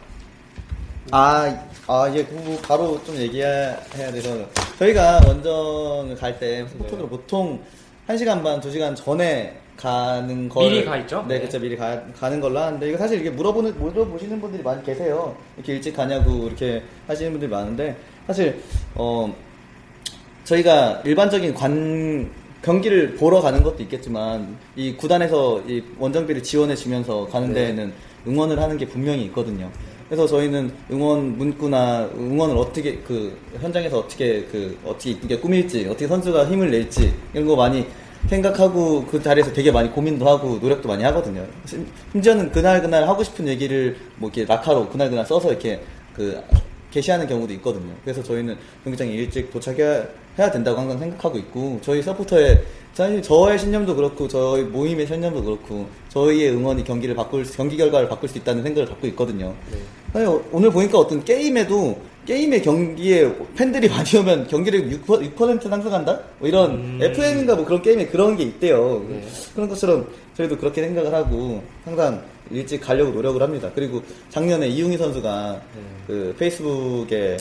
[1.10, 1.52] 아,
[1.86, 4.46] 아, 예, 그거 바로 좀 얘기해야 돼서.
[4.78, 7.60] 저희가 원정을 갈때 스포츠로 보통
[8.08, 10.70] 1시간 반, 2시간 전에 가는 걸.
[10.70, 11.22] 미리 가 있죠?
[11.28, 11.40] 네, 네.
[11.40, 11.58] 그렇죠.
[11.58, 15.36] 미리 가, 가는 걸로 하는데, 이거 사실 이게 물어보는, 물어보시는 분들이 많이 계세요.
[15.56, 18.62] 이렇게 일찍 가냐고 이렇게 하시는 분들이 많은데, 사실,
[18.94, 19.34] 어,
[20.44, 22.30] 저희가 일반적인 관
[22.62, 27.66] 경기를 보러 가는 것도 있겠지만 이 구단에서 이 원정비를 지원해 주면서 가는 네.
[27.66, 27.92] 데에는
[28.26, 29.70] 응원을 하는 게 분명히 있거든요.
[30.08, 36.46] 그래서 저희는 응원 문구나 응원을 어떻게 그 현장에서 어떻게 그 어떻게 이쁘게 꾸밀지 어떻게 선수가
[36.46, 37.86] 힘을 낼지 이런 거 많이
[38.28, 41.44] 생각하고 그 자리에서 되게 많이 고민도 하고 노력도 많이 하거든요.
[41.66, 45.80] 심- 심지어는 그날 그날 하고 싶은 얘기를 뭐 이렇게 낙하로 그날 그날 써서 이렇게
[46.14, 46.40] 그
[46.90, 47.92] 게시하는 경우도 있거든요.
[48.04, 50.04] 그래서 저희는 경기장에 일찍 도착해야
[50.38, 55.86] 해야 된다고 항상 생각하고 있고 저희 서포터의 사실 저의 신념도 그렇고 저희 모임의 신념도 그렇고
[56.10, 59.52] 저희의 응원이 경기를 바꿀 수- 경기 결과를 바꿀 수 있다는 생각을 갖고 있거든요.
[60.12, 66.20] 사실 오늘 보니까 어떤 게임에도 게임의 경기에 팬들이 많이 오면 경기를 6%, 6% 상승한다?
[66.38, 69.04] 뭐 이런 FM인가 뭐 그런 게임에 그런 게 있대요.
[69.54, 73.70] 그런 것처럼 저희도 그렇게 생각을 하고 항상 일찍 가려고 노력을 합니다.
[73.74, 75.60] 그리고 작년에 이웅희 선수가
[76.06, 77.36] 그 페이스북에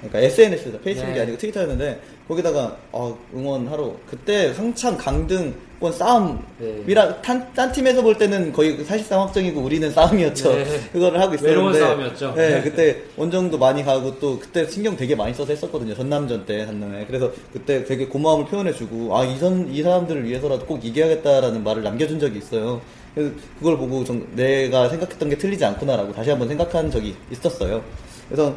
[0.00, 0.78] 그러니까 SNS죠.
[0.80, 1.20] 페이스북이 네.
[1.22, 8.84] 아니고 트위터였는데 거기다가 어, 응원하러 그때 한참 강등권 싸움이라 딴, 딴 팀에서 볼 때는 거의
[8.84, 10.52] 사실상 확정이고 우리는 싸움이었죠.
[10.52, 10.64] 네.
[10.92, 12.34] 그거를 하고 있었는데 외로운 싸움이었죠.
[12.36, 12.62] 네, 네.
[12.62, 15.94] 그때 원정도 많이 가고 또 그때 신경 되게 많이 써서 했었거든요.
[15.94, 17.06] 전남전 때 한남에.
[17.06, 22.38] 그래서 그때 되게 고마움을 표현해주고 아 이선 이 사람들을 위해서라도 꼭 이겨야겠다라는 말을 남겨준 적이
[22.38, 22.82] 있어요.
[23.14, 27.82] 그래서 그걸 보고 좀 내가 생각했던 게 틀리지 않구나라고 다시 한번 생각한 적이 있었어요.
[28.28, 28.54] 그래서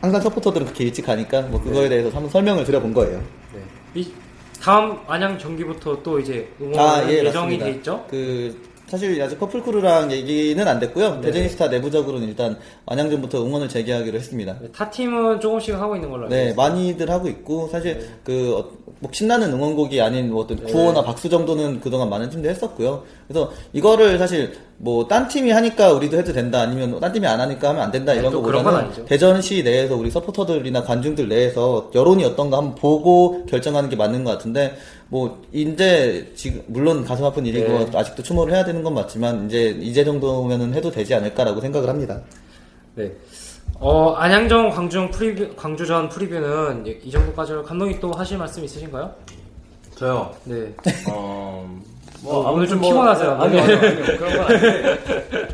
[0.00, 3.18] 항상 서포터들은 그렇게 일찍 가니까 뭐 그거에 대해서 한번 설명을 드려본 거예요.
[3.54, 4.00] 네.
[4.00, 4.12] 이
[4.60, 7.58] 다음 안양 경기부터 또 이제 응원 아, 예, 예정이.
[7.58, 8.04] 돼 있죠?
[8.08, 11.16] 그 사실 아직 커플크루랑 얘기는 안 됐고요.
[11.16, 11.20] 네.
[11.20, 14.56] 대전이스타 내부적으로는 일단 안양전부터 응원을 재개하기로 했습니다.
[14.60, 16.62] 네, 타 팀은 조금씩 하고 있는 걸로 알고 네, 있습니다.
[16.62, 20.54] 많이들 하고 있고 사실 그 어, 뭐 신나는 응원곡이 아닌 뭐 네.
[20.54, 23.04] 어떤 구호나 박수 정도는 그동안 많은 팀들 했었고요.
[23.26, 27.70] 그래서 이거를 사실 뭐 딴 팀이 하니까 우리도 해도 된다 아니면 딴 팀이 안 하니까
[27.70, 29.04] 하면 안 된다 네, 이런 또 그런 건 거보다는 아니죠.
[29.06, 34.76] 대전시 내에서 우리 서포터들이나 관중들 내에서 여론이 어떤가 한번 보고 결정하는 게 맞는 것 같은데
[35.08, 37.90] 뭐 이제 지금 물론 가슴 아픈 일이고 네.
[37.92, 42.20] 아직도 추모를 해야 되는 건 맞지만 이제 이제 정도면은 해도 되지 않을까라고 생각을 합니다.
[42.94, 43.10] 네.
[43.80, 49.12] 어, 안양정 광주 프리뷰, 광주전 프리뷰는 이- 이 정도까지로 감독님 또 하실 말씀 있으신가요?
[49.96, 50.30] 저요.
[50.44, 50.72] 네.
[51.10, 51.80] 어,
[52.24, 53.30] 어, 오늘 좀 아무튼 피곤하세요.
[53.32, 53.74] 아니요, 네.
[53.74, 54.18] 아니요, 아니요.
[54.18, 54.98] 그런 건 아닌데.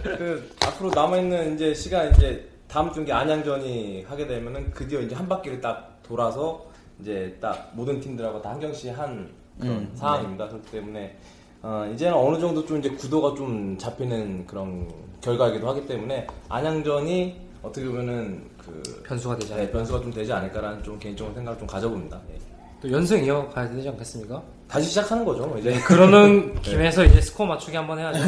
[0.02, 5.14] 그, 앞으로 남아 있는 이제 시간, 이제, 다음 주 이제 안양전이 하게 되면은 드디어 이제
[5.14, 6.64] 한 바퀴를 딱 돌아서
[7.00, 9.28] 이제 딱 모든 팀들하고 다 한경씨 한
[9.60, 10.48] 그런 음, 상황입니다.
[10.48, 11.16] 그렇기 때문에,
[11.62, 14.88] 어, 이제는 어느 정도 좀 이제 구도가 좀 잡히는 그런
[15.20, 19.72] 결과이기도 하기 때문에 안양전이 어떻게 보면은 그, 변수가 되지 네, 않을까.
[19.78, 22.20] 변수가 좀 되지 않을까라는 좀 개인적인 생각을 좀 가져봅니다.
[22.30, 22.38] 예.
[22.82, 24.42] 또 연승 이어가야 되지 않겠습니까?
[24.68, 25.70] 다시 시작하는 거죠, 뭐 이제.
[25.70, 28.20] 네, 그러는 김에서 이제 스코어 맞추기 한번 해야죠.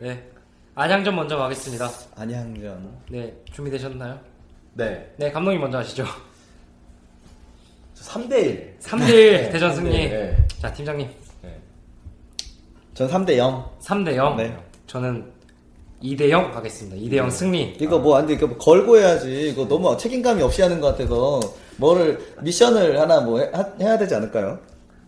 [0.00, 0.30] 네.
[0.74, 1.90] 안양전 먼저 가겠습니다.
[2.16, 2.88] 안양전.
[3.10, 4.18] 네, 준비되셨나요?
[4.74, 5.12] 네.
[5.16, 6.04] 네, 감독님 먼저 하시죠.
[7.94, 8.78] 3대1.
[8.80, 9.90] 3대1 대전 승리.
[10.10, 10.46] 네.
[10.60, 11.08] 자, 팀장님.
[11.42, 11.58] 네.
[12.94, 13.68] 전 3대 0.
[13.80, 14.36] 3대0.
[14.36, 14.56] 네.
[14.86, 15.32] 저는
[16.02, 16.96] 2대0 가겠습니다.
[16.96, 17.76] 2대0 승리.
[17.80, 18.34] 이거 뭐, 안 돼.
[18.34, 19.48] 이거 뭐 걸고 해야지.
[19.48, 21.40] 이거 너무 책임감이 없이 하는 것 같아서,
[21.78, 24.58] 뭐를, 미션을 하나 뭐 해, 야 되지 않을까요?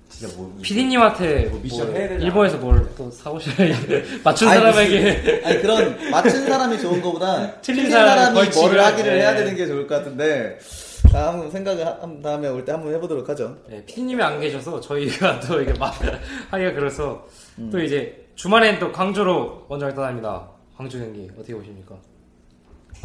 [0.09, 2.25] 진짜 뭐 PD님한테 뭐 미션 해야 되나?
[2.25, 3.77] 일본에서 뭘 또 사오셔야
[4.25, 9.13] 맞춘 아니, 사람에게 아니 그런 맞춘 사람이 좋은 거보다 틀린 틀린 사람이 벌칙을, 뭐를 하기를
[9.15, 9.21] 네.
[9.21, 10.59] 해야 되는 게 좋을 것 같은데
[11.13, 13.57] 다음 생각을 한 다음에 올 때 한번 해보도록 하죠.
[13.69, 15.95] 네, PD님이 안 계셔서 저희가 또 이게 막
[16.51, 17.27] 하기가 그래서
[17.59, 17.71] 음.
[17.71, 20.49] 또 이제 주말엔 또 광주로 원정을 떠납니다.
[20.77, 21.95] 광주 경기 어떻게 보십니까?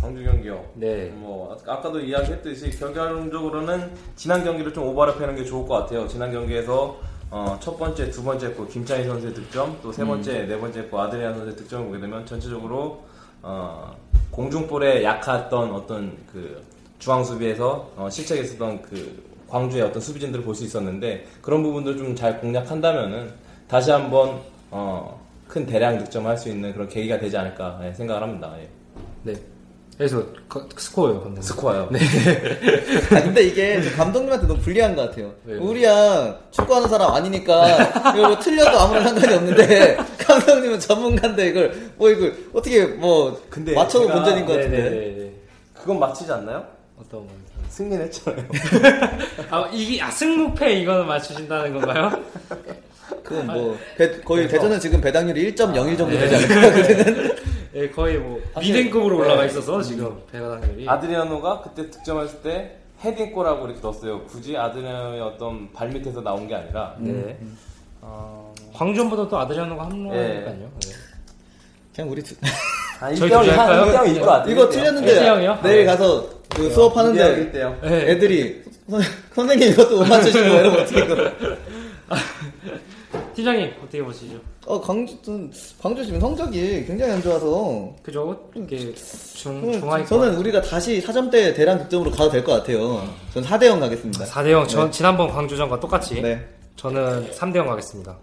[0.04, 0.62] 광주 경기요.
[0.76, 1.06] 네.
[1.16, 6.06] 뭐 아- 아까도 이야기했듯이 결과론적으로는 지난 경기를 좀 오버랩 하는 게 좋을 것 같아요.
[6.10, 7.00] 지난 경기에서
[7.32, 11.02] 어, 첫 번째, 두 번째 거 김찬희 선수의 득점, 또 세 번째, 네 번째 거
[11.04, 13.02] 아드리안 선수의 득점을 보게 되면 전체적으로
[13.42, 13.96] 어,
[14.30, 16.62] 공중볼에 약했던 어떤 그
[17.00, 22.42] 중앙 수비에서 어, 실책했었던 그 광주의 어떤 수비진들을 볼 수 있었는데 그런 부분들 좀 잘
[22.42, 23.32] 공략한다면은
[23.70, 28.54] 다시 한번 어, 큰 대량 득점을 할수 있는 그런 계기가 되지 않을까 예, 생각을 합니다.
[28.60, 28.68] 예.
[29.24, 29.34] 네.
[29.98, 31.42] 그래서 거- 스코어요, 감독님.
[31.44, 31.88] 스코어요.
[31.92, 32.00] 네.
[33.16, 35.32] 아, 근데 이게 좀 감독님한테 너무 불리한 것 같아요.
[35.46, 35.62] 왜요?
[35.62, 42.36] 우리야 축구하는 사람 아니니까 이거 뭐 틀려도 아무런 상관이 없는데 감독님은 전문가인데 이걸 뭐 이걸
[42.54, 44.78] 어떻게 뭐 근데 맞춰도 제가- 본전인 것 같은데.
[44.78, 45.34] 네네네.
[45.76, 46.66] 그건 맞히지 않나요?
[47.00, 47.34] 어떤 거?
[47.70, 48.46] 승리를 했잖아요.
[49.50, 52.12] 아 이게 아 승무패 이거는 맞추신다는 건가요?
[53.24, 56.20] 그건 뭐 배- 거의 그래서- 대전은 지금 배당률이 1.01 정도 네.
[56.20, 57.36] 되지 않을까 그때는.
[57.76, 59.48] 예, 거의 뭐 미등급으로 올라가 네.
[59.48, 60.88] 있어서 지금 배가당률이.
[60.88, 64.24] 아드리아노가 그때 득점했을 때 헤딩골하고 이렇게 넣었어요.
[64.26, 67.38] 굳이 아드리아노의 어떤 발밑에서 나온 게 아니라 네.
[68.02, 70.56] 어, 광주보다 또 아드리아노가 합류하니까요.
[70.56, 70.70] 네.
[71.96, 72.36] 그냥 우리 두-
[73.02, 73.86] 아, 저희 1대0 둘이 할까요?
[73.86, 74.70] 1대0 이거 안 이거.
[74.70, 75.60] 틀렸는데 일대영이요?
[75.64, 75.86] 내일 네.
[75.86, 77.82] 가서 그 수업하는데 1대0.
[77.82, 78.12] 네.
[78.12, 79.02] 애들이 선-
[79.34, 81.16] 선생님 이것도 못 맞추시고 이러면 어떻게 이거
[83.34, 84.40] 팀장님 어떻게 보시죠?
[84.66, 85.18] 어 광주
[85.82, 88.50] 광주 지금 성적이 굉장히 안 좋아서 그죠?
[88.56, 93.08] 이게 중 저는, 중하위 저는 우리가 다시 4점대 대량 득점으로 가도 될 것 같아요.
[93.34, 94.26] 전 4대 0 가겠습니다.
[94.26, 94.68] 4대 0.
[94.68, 94.92] 전 네.
[94.92, 96.46] 지난번 광주전과 똑같이 네.
[96.76, 98.16] 저는 3대 0 가겠습니다.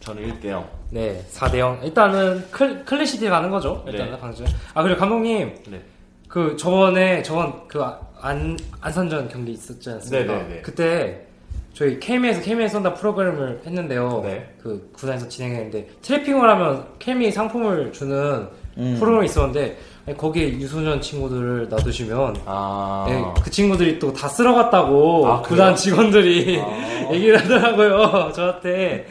[0.00, 0.68] 저는 1대 0.
[0.90, 1.80] 네, 4대 0.
[1.82, 3.82] 일단은 클, 클래시티 가는 거죠.
[3.86, 4.18] 일단은 네.
[4.18, 4.44] 광주.
[4.74, 5.80] 아 그리고 감독님 네.
[6.28, 7.78] 그 저번에 저번 그
[8.24, 10.32] 안 안산전 경기 있었지 않습니까?
[10.34, 10.62] 네, 네, 네.
[10.62, 11.26] 그때
[11.74, 14.20] 저희 케미에서 케미에 쏜다 프로그램을 했는데요.
[14.24, 14.54] 네.
[14.62, 18.96] 그 구단에서 진행했는데 트래핑을 하면 케미 상품을 주는 음.
[18.98, 23.04] 프로그램이 있었는데 아니, 거기에 유소년 친구들을 놔두시면 아.
[23.08, 25.74] 네, 그 친구들이 또 다 쓸어갔다고 아, 구단 그래요?
[25.74, 27.08] 직원들이 아.
[27.12, 29.06] 얘기를 하더라고요 저한테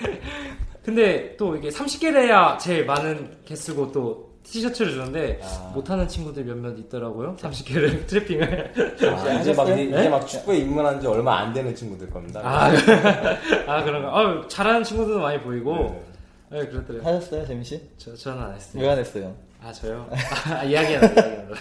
[0.83, 5.71] 근데 또 이게 30개 돼야 제일 많은 개 쓰고 또 티셔츠를 주는데 아.
[5.73, 8.73] 못하는 친구들 몇몇 있더라고요 30개를 트래핑을
[9.15, 9.83] 아, 이제 막, 이제, 네?
[10.01, 12.41] 이제 막 축구에 입문한 지 얼마 안 되는 친구들 겁니다.
[12.43, 12.67] 아,
[13.67, 16.03] 아 그런가 아, 잘하는 친구들도 많이 보이고
[16.49, 16.59] 네.
[16.59, 17.81] 네, 그렇더라고요 하셨어요, 재민 씨?
[17.97, 19.35] 저, 저는 안 했어요 왜 안 했어요?
[19.65, 20.07] 아 저요?
[20.51, 21.55] 아, 이야기하다 이야기하다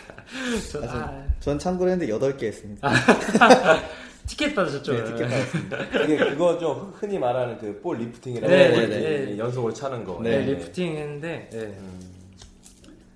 [0.70, 2.90] 저, 아, 전 참고로 했는데 8개 했습니다.
[4.26, 4.92] 티켓 받으셨죠?
[4.92, 5.78] 네, 티켓 받았습니다.
[6.04, 6.92] 이게 그거죠.
[6.98, 9.38] 흔히 말하는 그 볼 리프팅이라고 네, 네, 네, 네.
[9.38, 10.20] 연속으로 차는 거.
[10.22, 10.52] 네, 네.
[10.52, 11.78] 리프팅 했는데 네.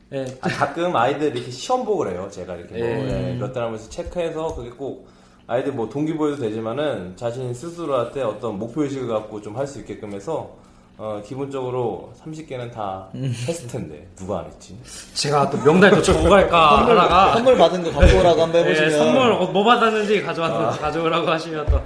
[0.09, 2.29] 네, 아, 가끔 아이들 이렇게 시험 보고 그래요.
[2.31, 3.31] 제가 이렇게 뭐, 예.
[3.31, 5.09] 예, 몇달 하면서 체크해서 그게 꼭
[5.49, 10.51] 아이들 뭐 동기부여도 되지만은 자신 스스로한테 어떤 목표의식을 갖고 좀 할 수 있게끔 해서
[10.99, 14.77] 어, 기본적으로 30개는 다 했을 텐데 누가 안 했지?
[15.13, 18.91] 제가 또 명달 또 주고 갈까 하다가 선물 받은 거 갖고 오라고 한번 네, 해보시면.
[18.93, 21.81] 선물 어, 뭐 받았는지 가져와서 가져오라고 하시면 또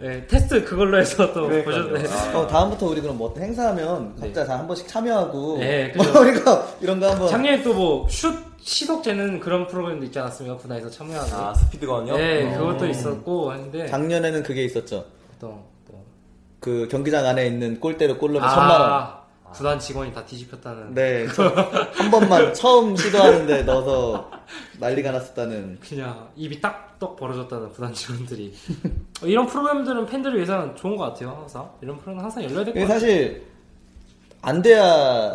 [0.00, 1.48] 네, 테스트 그걸로 해서 또.
[1.48, 2.02] 보셨네.
[2.08, 2.38] 아.
[2.38, 5.58] 어, 다음부터 우리 그럼 뭐 각자 각자 다한 번씩 참여하고.
[5.58, 6.04] 네, 뭐.
[6.20, 7.28] 우리가 이런 거 한번.
[7.28, 10.56] 작년에 또 뭐 슛 시속 재는 그런 프로그램도 있지 않았습니까?
[10.56, 11.34] 구단에서 참여하는.
[11.34, 12.16] 아 스피드건요?
[12.16, 12.58] 네, 어.
[12.58, 15.04] 그것도 있었고 했는데 작년에는 그게 있었죠.
[15.38, 15.94] 또, 또.
[16.60, 19.23] 그 경기장 안에 있는 골대로 골 넣으면 천만 원.
[19.54, 20.94] 아, 구단 직원이 다 뒤집혔다는.
[20.94, 24.28] 네, 저한 번만 처음 시도하는데 넣어서
[24.80, 25.78] 난리가 났었다는.
[25.80, 28.52] 그냥 입이 딱떡 벌어졌다는 구단 직원들이.
[29.22, 31.70] 어, 이런 프로그램들은 팬들을 위해서는 좋은 것 같아요, 항상.
[31.80, 32.98] 이런 프로그램은 항상 열려야 될 것 같아요.
[32.98, 33.44] 사실
[34.42, 34.82] 안 돼야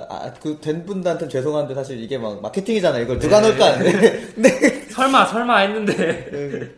[0.09, 3.03] 아, 구단 분들한테는 죄송한데 사실 이게 막 마케팅이잖아요.
[3.03, 3.47] 이걸 누가 네.
[3.47, 4.19] 넣을까 하는데.
[4.35, 4.49] 근데
[4.91, 5.95] 설마, 설마 했는데,
[6.29, 6.71] 네,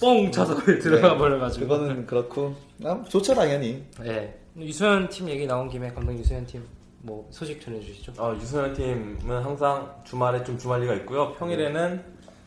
[0.00, 1.66] 뻥 거기 들어가 버려가지고.
[1.66, 3.84] 그거는 그렇고 아, 좋죠 당연히.
[4.02, 4.34] 네.
[4.58, 6.64] 유소년 팀 얘기 나온 김에 감독 유소년 팀
[7.00, 8.12] 뭐 소식 전해주시죠.
[8.18, 11.32] 어, 유소년 팀은 항상 주말에 좀 주말리그가 있고요.
[11.34, 12.02] 평일에는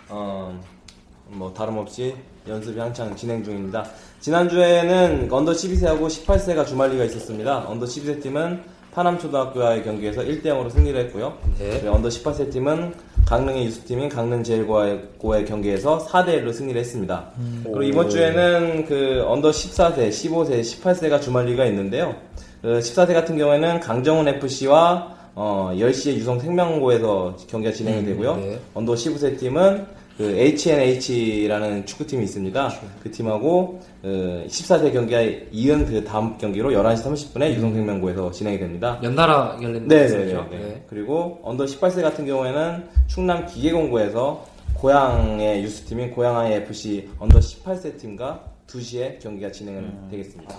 [0.10, 0.60] 어,
[1.28, 2.16] 뭐 다름없이
[2.48, 3.86] 연습이 한창 진행 중입니다.
[4.20, 7.70] 지난주에는 under 12세하고 18세가 주말리그가 있었습니다.
[7.69, 11.38] under 12세 팀은 파남초등학교와의 경기에서 1대0으로 승리를 했고요.
[11.60, 11.88] 네.
[11.88, 12.94] under 18세 팀은
[13.26, 17.30] 강릉의 유수팀인 강릉제일고와의 경기에서 4대1로 승리를 했습니다.
[17.64, 22.16] 그리고 이번 주에는 그 under 14세, 15세, 18세가 주말리그가 있는데요.
[22.62, 28.36] 그 14세 같은 경우에는 강정훈 FC와 어, 10시에 유성 생명고에서 경기가 진행이 되고요.
[28.36, 28.60] 네.
[28.74, 29.86] under 15세 팀은
[30.17, 32.74] 그 HNH라는 축구팀이 있습니다.
[33.02, 35.21] 그 팀하고 어, 14세 경기가
[35.52, 39.00] 이은 그 다음 경기로 11시 30분에 유성생명고에서 진행이 됩니다.
[39.02, 40.26] 연달아 열린 네네네.
[40.26, 40.47] 거죠?
[40.52, 40.86] 네.
[40.88, 44.45] 그리고 under 18세 같은 경우에는 충남 기계공고에서
[44.76, 50.56] 고양의 유스팀인 고양 Hi FC under 18세 팀과 2시에 경기가 진행을 되겠습니다.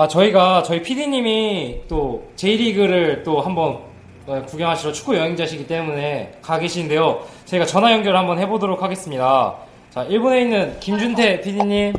[0.00, 3.80] 아, 저희가, 저희 PD님이 또 J리그를 또 한번
[4.28, 7.26] 어, 구경하시러 축구 여행자시기 때문에 가 계시는데요.
[7.46, 9.56] 저희가 전화 연결을 한번 해보도록 하겠습니다.
[9.92, 11.94] 자, 일본에 있는 김준태 PD님.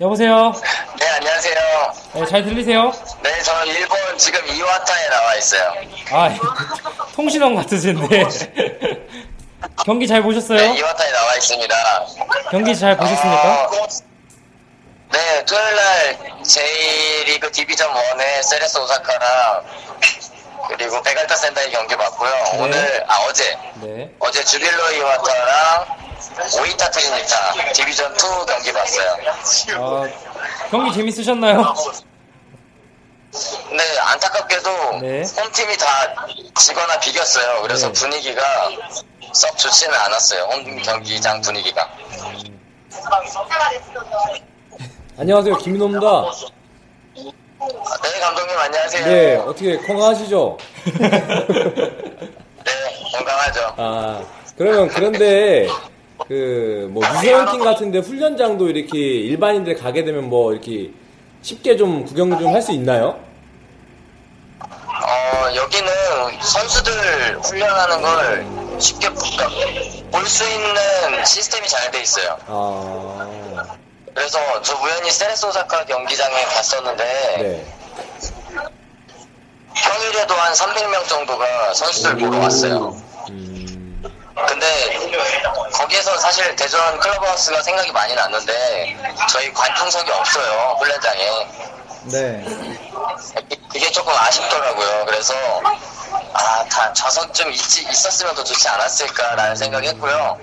[0.00, 0.52] 여보세요?
[1.00, 1.54] 네, 안녕하세요.
[2.14, 2.92] 네, 잘 들리세요?
[3.24, 5.72] 네, 저 일본 지금 이와타에 나와 있어요.
[6.12, 6.30] 아,
[7.16, 8.22] 통신원 같으신데.
[9.84, 10.56] 경기 잘 보셨어요?
[10.56, 11.74] 네, 이와타에 나와 있습니다.
[12.52, 13.64] 경기 잘 보셨습니까?
[13.64, 14.11] 어,
[15.12, 19.64] 네, 토요일 날 J리그 디비전 1의 세레스 오사카랑
[20.68, 22.30] 그리고 베갈타 센다의 경기 봤고요.
[22.30, 22.58] 네.
[22.60, 23.58] 오늘, 아, 어제.
[23.74, 24.10] 네.
[24.18, 25.86] 어제 주빌로 이와타랑
[26.60, 29.16] 오이타 트리니타 디비전 2 경기 봤어요.
[29.76, 30.08] 아,
[30.70, 31.74] 경기 재밌으셨나요?
[33.70, 35.24] 네, 안타깝게도 네.
[35.36, 36.26] 홈팀이 다
[36.58, 37.62] 지거나 비겼어요.
[37.62, 37.92] 그래서 네.
[37.92, 38.42] 분위기가
[39.32, 40.44] 썩 좋지는 않았어요.
[40.44, 41.90] 홈 경기장 분위기가.
[45.18, 46.24] 안녕하세요, 김민호입니다.
[47.14, 49.04] 네, 감독님 안녕하세요.
[49.06, 50.56] 네, 어떻게 건강하시죠?
[50.98, 52.72] 네,
[53.12, 53.74] 건강하죠.
[53.76, 54.22] 아,
[54.56, 55.68] 그러면 그런데
[56.26, 60.90] 그뭐 유소년 팀 같은데 훈련장도 이렇게 일반인들 가게 되면 뭐 이렇게
[61.42, 63.18] 쉽게 좀 구경 좀 할 수 있나요?
[64.60, 65.92] 어, 여기는
[66.40, 68.46] 선수들 훈련하는 걸
[68.80, 72.36] 쉽게 볼 수 있는 시스템이 잘 돼 있어요.
[72.46, 73.66] 아,
[74.14, 77.04] 그래서 저 우연히 세레스 오사카 경기장에 갔었는데
[77.38, 77.74] 네.
[79.74, 82.96] 평일에도 한 300명 정도가 선수들 보러 왔어요.
[83.30, 84.02] 음,
[84.46, 84.98] 근데
[85.72, 88.96] 거기에서 사실 대전 클럽하우스가 생각이 많이 났는데
[89.28, 91.46] 저희 관중석이 없어요 훈련장에
[92.04, 92.44] 네.
[93.70, 95.34] 그게 조금 아쉽더라고요 그래서
[96.34, 97.58] 아 다 좌석 좀 있,
[97.90, 100.38] 있었으면 더 좋지 않았을까라는 생각했고요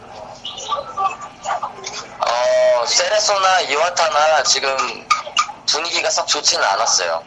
[1.46, 4.70] 어 세레소나 이와타나 지금
[5.68, 7.24] 분위기가 썩 좋지는 않았어요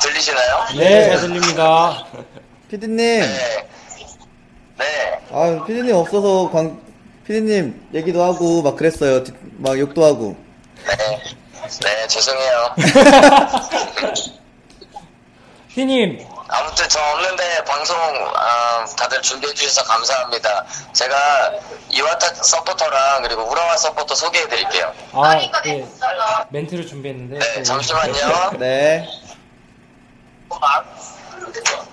[0.00, 0.64] 들리시나요?
[0.76, 2.04] 네, 잘 들립니다.
[2.70, 2.96] 피디님.
[2.96, 3.66] 네.
[4.78, 5.20] 네.
[5.32, 6.80] 아, 피디님 없어서 광,
[7.26, 9.22] 피디님 얘기도 하고 막 그랬어요.
[9.24, 10.36] 뒷- 막 욕도 하고.
[10.86, 11.20] 네.
[11.82, 12.74] 네, 죄송해요.
[15.68, 17.96] 피디님, 아무튼 저 없는데 방송
[18.36, 20.64] 아, 다들 준비해 주셔서 감사합니다.
[20.92, 21.52] 제가
[21.90, 24.92] 이와타 서포터랑 그리고 우라와 서포터 소개해 드릴게요.
[25.12, 25.34] 아,
[25.64, 25.86] 네.
[26.50, 27.38] 멘트를 준비했는데.
[27.38, 28.50] 네, 또- 잠시만요.
[28.58, 29.06] 네.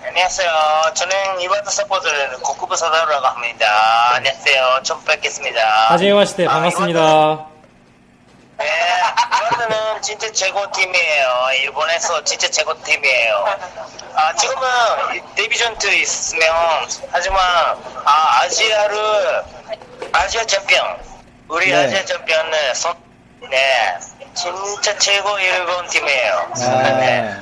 [0.06, 0.50] 안녕하세요.
[0.94, 4.14] 저는 이와타 서포터를 고쿠부 사다루라고 합니다.
[4.14, 4.80] 안녕하세요.
[4.82, 5.60] 처음 뵙겠습니다.
[5.90, 7.57] はじめまして 반갑습니다.
[8.58, 11.26] 네, 이와타는 진짜 최고 팀이에요.
[11.62, 13.46] 일본에서 진짜 최고 팀이에요.
[14.14, 16.50] 아, 지금은 division 2 있으면
[17.10, 17.38] 하지만
[18.04, 19.42] 아, 아시아를
[20.12, 20.98] 아시아 챔피언
[21.48, 21.84] 우리 네.
[21.84, 22.94] 아시아 챔피언은 선,
[23.48, 23.96] 네,
[24.34, 26.52] 진짜 최고 일본 팀이에요.
[26.56, 26.82] 아.
[26.98, 27.36] 네.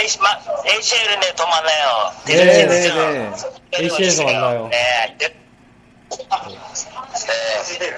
[0.00, 2.12] 에이시, 마, ACL은 더 많아요.
[2.24, 3.10] 네, 네, 팀이죠.
[3.10, 3.32] 네.
[3.74, 4.68] ACL에서 만나요.
[4.68, 5.16] 네.
[7.26, 7.96] 네.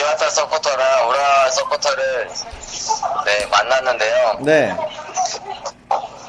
[0.00, 2.28] 이와타 서포터랑 우라와 서포터를
[3.26, 4.38] 네, 만났는데요.
[4.40, 4.74] 네.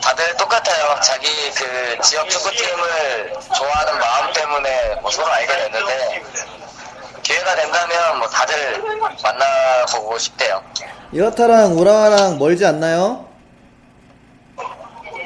[0.01, 0.99] 다들 똑같아요.
[1.01, 6.23] 자기 그 지역 축구팀을 좋아하는 마음 때문에 뭐 서로 알게 됐는데
[7.21, 8.83] 기회가 된다면 뭐 다들
[9.23, 10.61] 만나보고 싶대요.
[11.11, 13.28] 이와타랑 우라와랑 멀지 않나요?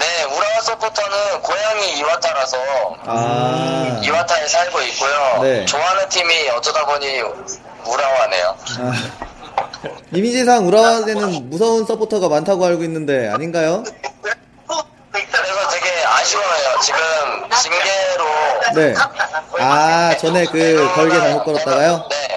[0.04, 2.58] 네, 우라와 서포터는 고향이 이와타라서
[3.06, 4.02] 아.
[4.04, 5.39] 이와타에 살고 있고요.
[5.42, 5.66] 네.
[5.66, 7.22] 좋아하는 팀이 어쩌다 보니
[7.86, 8.58] 우라와네요.
[8.80, 8.92] 아.
[10.12, 13.84] 이미지상 우라와에는 무서운 서포터가 많다고 알고 있는데 아닌가요?
[15.13, 16.80] 그래서 되게 아쉬워요.
[16.82, 17.00] 지금
[17.62, 18.26] 징계로
[18.76, 18.94] 네.
[19.60, 22.08] 아, 전에 그 걸개 잘못 걸었다가요?
[22.10, 22.28] 네.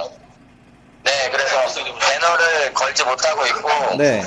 [1.02, 1.56] 네, 그래서
[1.98, 4.22] 배너를 걸지 못하고 있고 네.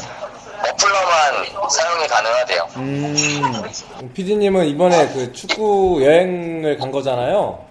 [1.70, 2.70] 사용이 가능하대요.
[2.78, 4.12] 음.
[4.14, 7.66] PD님은 이번에 그 축구 여행을 간 거잖아요.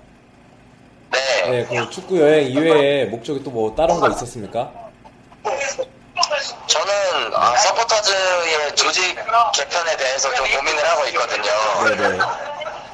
[1.11, 1.51] 네.
[1.51, 4.71] 네, 그 축구 여행 이외에 목적이 또 뭐 다른 거 있었습니까?
[6.67, 9.17] 저는 아, 서포터즈의 조직
[9.55, 11.51] 개편에 대해서 좀 고민을 하고 있거든요.
[11.97, 12.19] 네네.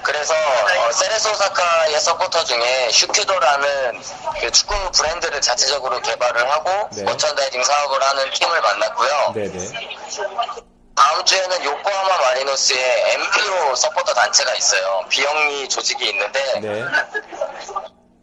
[0.02, 4.00] 그래서 어, 세레스 오사카의 서포터 중에 슈큐도라는
[4.38, 7.02] 그 축구 브랜드를 자체적으로 개발을 하고 네.
[7.04, 9.32] 머천다이징 사업을 하는 팀을 만났고요.
[9.34, 9.58] 네네.
[10.94, 15.04] 다음 주에는 요코하마 마리노스의 NPO 서포터 단체가 있어요.
[15.08, 16.84] 비영리 조직이 있는데 네.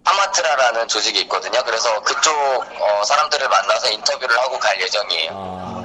[0.03, 1.63] 하마트라라는 조직이 있거든요.
[1.63, 5.31] 그래서 그쪽 어, 사람들을 만나서 인터뷰를 하고 갈 예정이에요.
[5.33, 5.83] 아,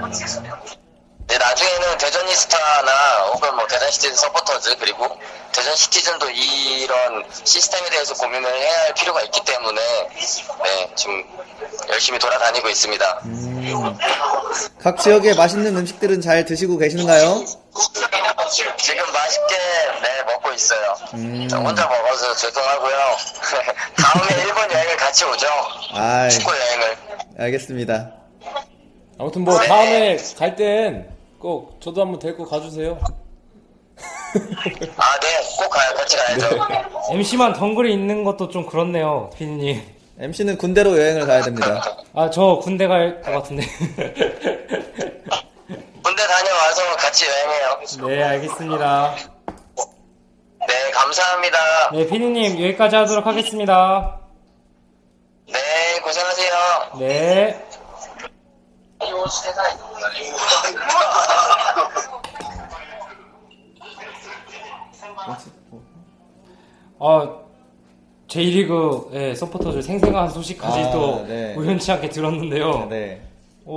[1.29, 2.93] 네, 나중에는 대전 이스타나
[3.33, 5.09] 혹은 뭐 대전 시티즌 서포터즈 그리고
[5.53, 9.81] 대전 시티즌도 이런 시스템에 대해서 고민을 해야 할 필요가 있기 때문에
[10.63, 11.25] 네, 지금
[11.89, 13.23] 열심히 돌아다니고 있습니다.
[14.81, 17.45] 각 지역의 맛있는 음식들은 잘 드시고 계시는가요?
[18.79, 19.57] 지금 맛있게
[20.03, 20.97] 네 먹고 있어요.
[21.15, 21.49] 음.
[21.51, 22.97] 저 혼자 먹어서 죄송하고요.
[23.99, 25.49] 다음에 일본 여행을 같이 오죠.
[25.93, 26.97] 아이, 축구 여행을.
[27.39, 28.13] 알겠습니다.
[29.19, 32.99] 아무튼 뭐 다음에 갈 땐 꼭 저도 한번 데리고 가주세요.
[33.05, 33.09] 아,
[35.21, 35.29] 네,
[35.59, 35.95] 꼭 가요.
[35.95, 36.49] 같이 가야죠.
[37.13, 39.83] MC만 덩그리 있는 것도 좀 그렇네요, 피디님.
[40.19, 41.83] MC는 군대로 여행을 가야 됩니다.
[42.15, 43.67] 아, 저 군대 갈 것 같은데.
[46.03, 47.81] 군대 다녀와서 같이 여행해요.
[48.09, 49.15] 네, 알겠습니다.
[50.69, 51.59] 네, 감사합니다.
[51.93, 54.21] 네, 피디님, 여기까지 하도록 하겠습니다.
[55.53, 56.53] 네, 고생하세요.
[56.99, 57.63] 네.
[66.99, 67.47] 어,
[68.29, 71.55] J리그의 서포터즈 생생한 소식까지 아, 또 네.
[71.57, 72.87] 우연치 않게 들었는데요.
[72.91, 73.21] 네.
[73.65, 73.77] 어,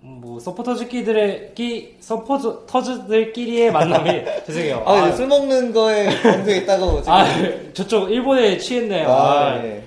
[0.00, 4.82] 뭐 서포터즈끼들의 끼 서포터즈들끼리의 만남이 죄송해요.
[4.84, 7.12] 아, 아, 술 먹는 거에 관계 있다고 지금.
[7.12, 7.24] 아,
[7.72, 9.08] 저쪽 일본에 취했네요.
[9.08, 9.82] 아, 아, 예.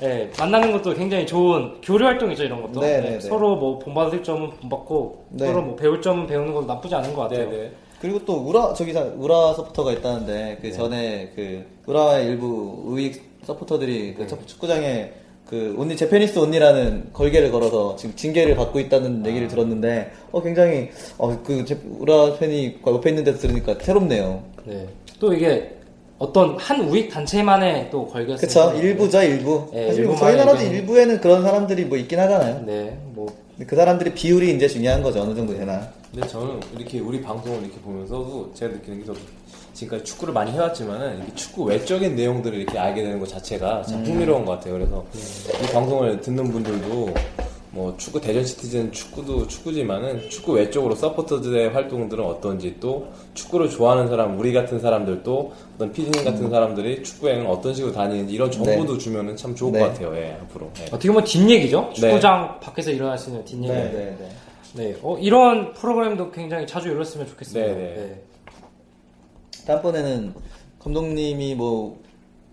[0.00, 2.80] 네, 만나는 것도 굉장히 좋은 교류 활동이죠 이런 것도.
[2.80, 3.20] 네, 네, 네, 네.
[3.20, 5.46] 서로 뭐 본받을 점은 본받고 네.
[5.46, 7.50] 서로 뭐 배울 점은 배우는 것도 나쁘지 않은 것 같아요.
[7.50, 7.70] 네네.
[8.00, 14.14] 그리고 또 우라 저기 사- 우라 서포터가 있다는데 그 전에 그 우라의 일부 우익 서포터들이
[14.14, 15.12] 그 축- 축구장에
[15.46, 20.88] 그 온리 제페니스 온리라는 걸개를 걸어서 지금 징계를 받고 있다는 얘기를 들었는데 어 굉장히
[21.18, 21.64] 어그
[21.98, 24.42] 우라 팬이 옆에 있는 데서 들으니까 새롭네요.
[24.64, 24.88] 네.
[25.18, 25.76] 또 이게
[26.20, 28.36] 어떤 한 우익 단체만의 또 걸겼어요.
[28.36, 29.66] 그쵸 일부죠 일부.
[29.72, 32.62] 네, 사실 뭐 저희 나라도 의견이- 일부에는 그런 사람들이 뭐 있긴 하잖아요.
[32.66, 33.26] 네, 뭐
[33.66, 35.86] 그 사람들의 비율이 이제 중요한 거죠 어느 정도 되나.
[36.10, 39.18] 근데 저는 이렇게 우리 방송을 이렇게 보면서도 제가 느끼는 게 저도
[39.74, 44.46] 지금까지 축구를 많이 해왔지만은 이렇게 축구 외적인 내용들을 이렇게 알게 되는 것 자체가 참 흥미로운
[44.46, 44.74] 것 같아요.
[44.74, 45.04] 그래서
[45.62, 47.12] 이 방송을 듣는 분들도
[47.72, 54.38] 뭐 축구 대전 시티즌 축구도 축구지만은 축구 외적으로 서포터즈의 활동들은 어떤지 또 축구를 좋아하는 사람
[54.38, 59.36] 우리 같은 사람들도 어떤 피디님 같은 사람들이 축구 여행을 어떤 식으로 다니는지 이런 정보도 주면은
[59.36, 59.78] 참 좋을 네.
[59.78, 60.16] 것 같아요.
[60.16, 60.70] 예, 앞으로.
[60.80, 60.86] 예.
[60.86, 61.90] 어떻게 보면 뒷얘기죠.
[61.94, 62.00] 네.
[62.00, 63.68] 축구장 밖에서 일어날 수 있는 뒷얘기.
[63.68, 63.90] 네, 네.
[63.92, 64.28] 네, 네.
[64.74, 64.96] 네.
[65.02, 67.72] 어, 이런 프로그램도 굉장히 자주 열렸으면 좋겠습니다.
[67.72, 67.94] 네, 네.
[67.94, 68.22] 네.
[69.66, 70.34] 다음번에는
[70.80, 72.00] 감독님이 뭐,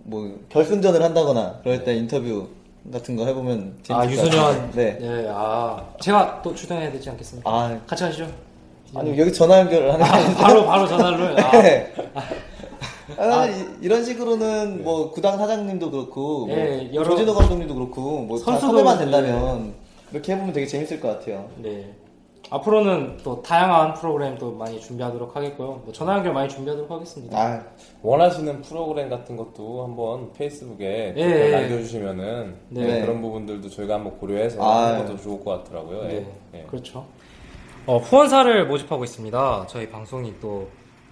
[0.03, 2.49] 뭐, 결승전을 한다거나, 그럴 때 인터뷰
[2.91, 4.45] 같은 거 해보면 재밌을 아, 것 유소년.
[4.45, 4.71] 같아요.
[4.73, 4.97] 네.
[4.99, 5.83] 네, 아.
[5.99, 7.49] 제가 또 출연해야 되지 않겠습니까?
[7.49, 8.27] 아, 같이 가시죠.
[8.95, 10.35] 아니, 여기 전화 연결을 하는 게 아.
[10.47, 11.39] 바로, 바로 전화를.
[11.43, 11.93] 아, 네.
[13.17, 18.37] 아, 이- 이런 식으로는 뭐, 구단 사장님도 그렇고, 뭐, 네, 여러- 조진호 감독님도 그렇고, 뭐,
[18.39, 19.03] 다 선수도 섭외만 네.
[19.05, 19.73] 된다면,
[20.11, 21.49] 이렇게 해보면 되게 재밌을 것 같아요.
[21.57, 21.93] 네.
[22.49, 25.81] 앞으로는 또 다양한 프로그램도 많이 준비하도록 하겠고요.
[25.83, 27.37] 뭐 전화 연결 많이 준비하도록 하겠습니다.
[27.37, 27.63] 아,
[28.01, 31.51] 원하시는 프로그램 같은 것도 한번 페이스북에 예, 예.
[31.51, 32.85] 남겨주시면은 네.
[32.85, 36.03] 네, 그런 부분들도 저희가 한번 고려해서 아, 하는 것도 좋을 것 같더라고요.
[36.05, 36.07] 예.
[36.07, 36.63] 네, 예.
[36.69, 37.05] 그렇죠.
[37.85, 39.67] 어, 후원사를 모집하고 있습니다.
[39.67, 40.67] 저희 방송이 또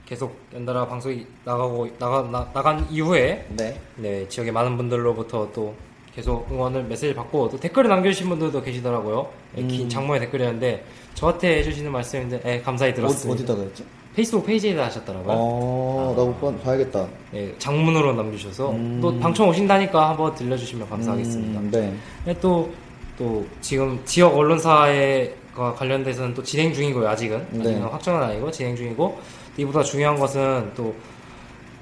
[0.05, 3.79] 계속 연달아 방송이 나가고 나가 나, 나간 이후에 네.
[3.97, 5.73] 네, 지역의 많은 분들로부터 또
[6.16, 9.28] 계속 응원을 메시지 받고 또 댓글을 남겨주신 분들도 계시더라고요.
[9.53, 9.68] 네, 음.
[9.68, 13.34] 긴 장문의 댓글이었는데 저한테 해주시는 말씀인데 네, 감사히 어, 들었습니다.
[13.34, 13.84] 어디 다가 했죠?
[14.16, 15.36] 페이스북 페이지에다 하셨더라고요.
[15.38, 17.05] 어, 나못 봐- 봐야겠다.
[17.32, 18.99] 네, 장문으로 남겨주셔서 음.
[19.01, 21.59] 또 방청 오신다니까 한번 들려주시면 감사하겠습니다.
[21.59, 21.93] 음, 네.
[22.24, 22.70] 네, 또,
[23.18, 27.45] 또, 지금 지역 언론사에 가 관련돼서는 또 진행 중이고요, 아직은.
[27.51, 27.59] 네.
[27.61, 29.18] 아직은 확정은 아니고 진행 중이고,
[29.57, 30.93] 이보다 중요한 것은 또,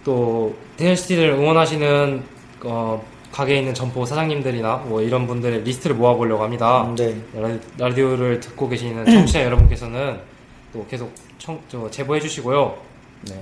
[0.04, 2.24] 또, 대전시티를 응원하시는,
[2.66, 3.04] 어,
[3.34, 6.84] 가게에 있는 점포 사장님들이나 뭐 이런 분들의 리스트를 모아보려고 합니다.
[6.84, 7.20] 음, 네.
[7.34, 10.20] 라디- 라디오를 듣고 계시는 청취자 여러분께서는
[10.72, 12.78] 또 계속 청, 저, 제보해 주시고요.
[13.30, 13.42] 네.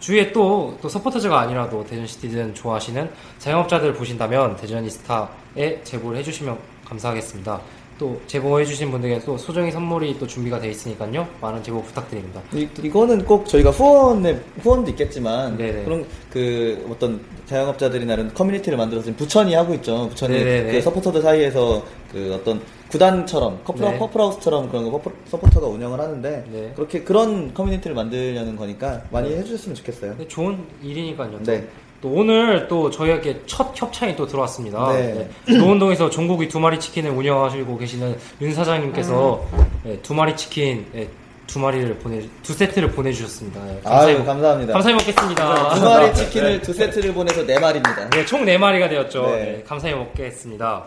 [0.00, 3.08] 주위에 또, 또 서포터즈가 아니라도 대전 시티즌 좋아하시는
[3.38, 7.60] 자영업자들 보신다면 대전 이스타에 제보를 해주시면 감사하겠습니다.
[7.98, 11.26] 또 제보해주신 분들에게 또 소정의 선물이 또 준비가 되어 있으니까요.
[11.40, 12.40] 많은 제보 부탁드립니다.
[12.52, 15.84] 이, 이거는 꼭 저희가 후원의 후원도 있겠지만 네네.
[15.84, 20.08] 그런 그 어떤 자영업자들이나 이런 커뮤니티를 만들어서 지금 부천이 하고 있죠.
[20.08, 20.72] 부천이 네네네.
[20.72, 23.98] 그 서포터들 사이에서 그 어떤 구단처럼 커플 네.
[23.98, 26.72] 커플하우스처럼 그런 거 커플- 서포터가 운영을 하는데 네.
[26.74, 30.14] 그렇게 그런 커뮤니티를 만들려는 거니까 많이 해주셨으면 좋겠어요.
[30.28, 31.30] 좋은 일이니까요.
[31.32, 31.42] 또.
[31.44, 31.66] 네.
[32.04, 34.92] 또 오늘 또 저희에게 첫 협찬이 또 들어왔습니다.
[34.92, 35.26] 네.
[35.46, 35.56] 네.
[35.56, 39.66] 노원동에서 종국이 두 마리 치킨을 운영하시고 계시는 윤 사장님께서 음.
[39.84, 41.08] 네, 두 마리 치킨 네,
[41.46, 43.58] 두 마리를 보내 두 세트를 보내주셨습니다.
[43.64, 44.74] 네, 아유, 먹- 감사합니다.
[44.74, 45.74] 감사히 먹겠습니다.
[45.76, 48.10] 두 마리 치킨을 두 세트를 보내서 네 마리입니다.
[48.10, 49.22] 네, 총 4마리가 되었죠.
[49.28, 49.36] 네.
[49.36, 50.84] 네, 감사히 먹겠습니다.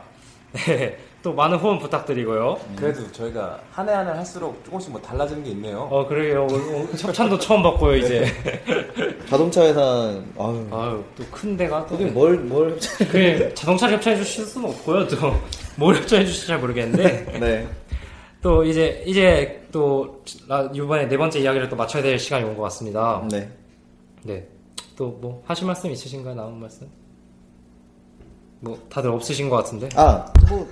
[0.67, 2.57] 네, 또 많은 후원 부탁드리고요.
[2.75, 5.87] 그래도 저희가 한 해 한 해 할수록 조금씩 뭐 달라지는 게 있네요.
[5.91, 6.47] 어, 그래요.
[6.49, 8.25] 오늘- 협찬도 처음 받고요, 이제.
[9.29, 9.81] 자동차 회사,
[10.37, 10.67] 아유.
[10.71, 11.97] 아유, 또 큰 데가 또.
[11.97, 12.77] 그게 뭘, 뭘.
[13.11, 15.07] 그 자동차 협찬해 주실 수는 없고요.
[15.07, 15.33] 또
[15.75, 17.67] 뭘 협찬해 주실지 잘 모르겠는데 네.
[18.41, 22.63] 또 이제 이제 또 나- 이번에 네 번째 이야기를 또 맞춰야 될 시간이 온 것
[22.63, 23.23] 같습니다.
[23.29, 23.49] 네.
[24.23, 24.47] 네.
[24.95, 26.33] 또 뭐 하실 말씀 있으신가요?
[26.35, 26.87] 남은 말씀?
[28.59, 29.87] 뭐 다들 없으신 것 같은데.
[29.95, 30.67] 아, 뭐,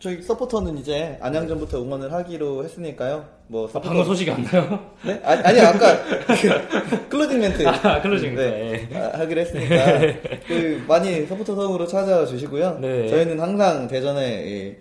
[0.00, 3.22] 저희 서포터는 이제 안양전부터 응원을 하기로 했으니까요.
[3.48, 3.88] 뭐, 아, 서포터.
[3.90, 4.90] 방금 소식이 안 나요?
[5.04, 5.20] 네?
[5.22, 6.02] 아니, 아니, 아까,
[6.40, 7.68] 그, closing 멘트.
[7.68, 8.40] 아, closing 멘트.
[8.40, 8.98] 네.
[8.98, 9.76] 아, 하기로 했으니까.
[10.48, 12.78] 그, 많이 서포터석으로 찾아와 주시고요.
[12.80, 13.08] 네.
[13.08, 14.76] 저희는 항상 대전에 이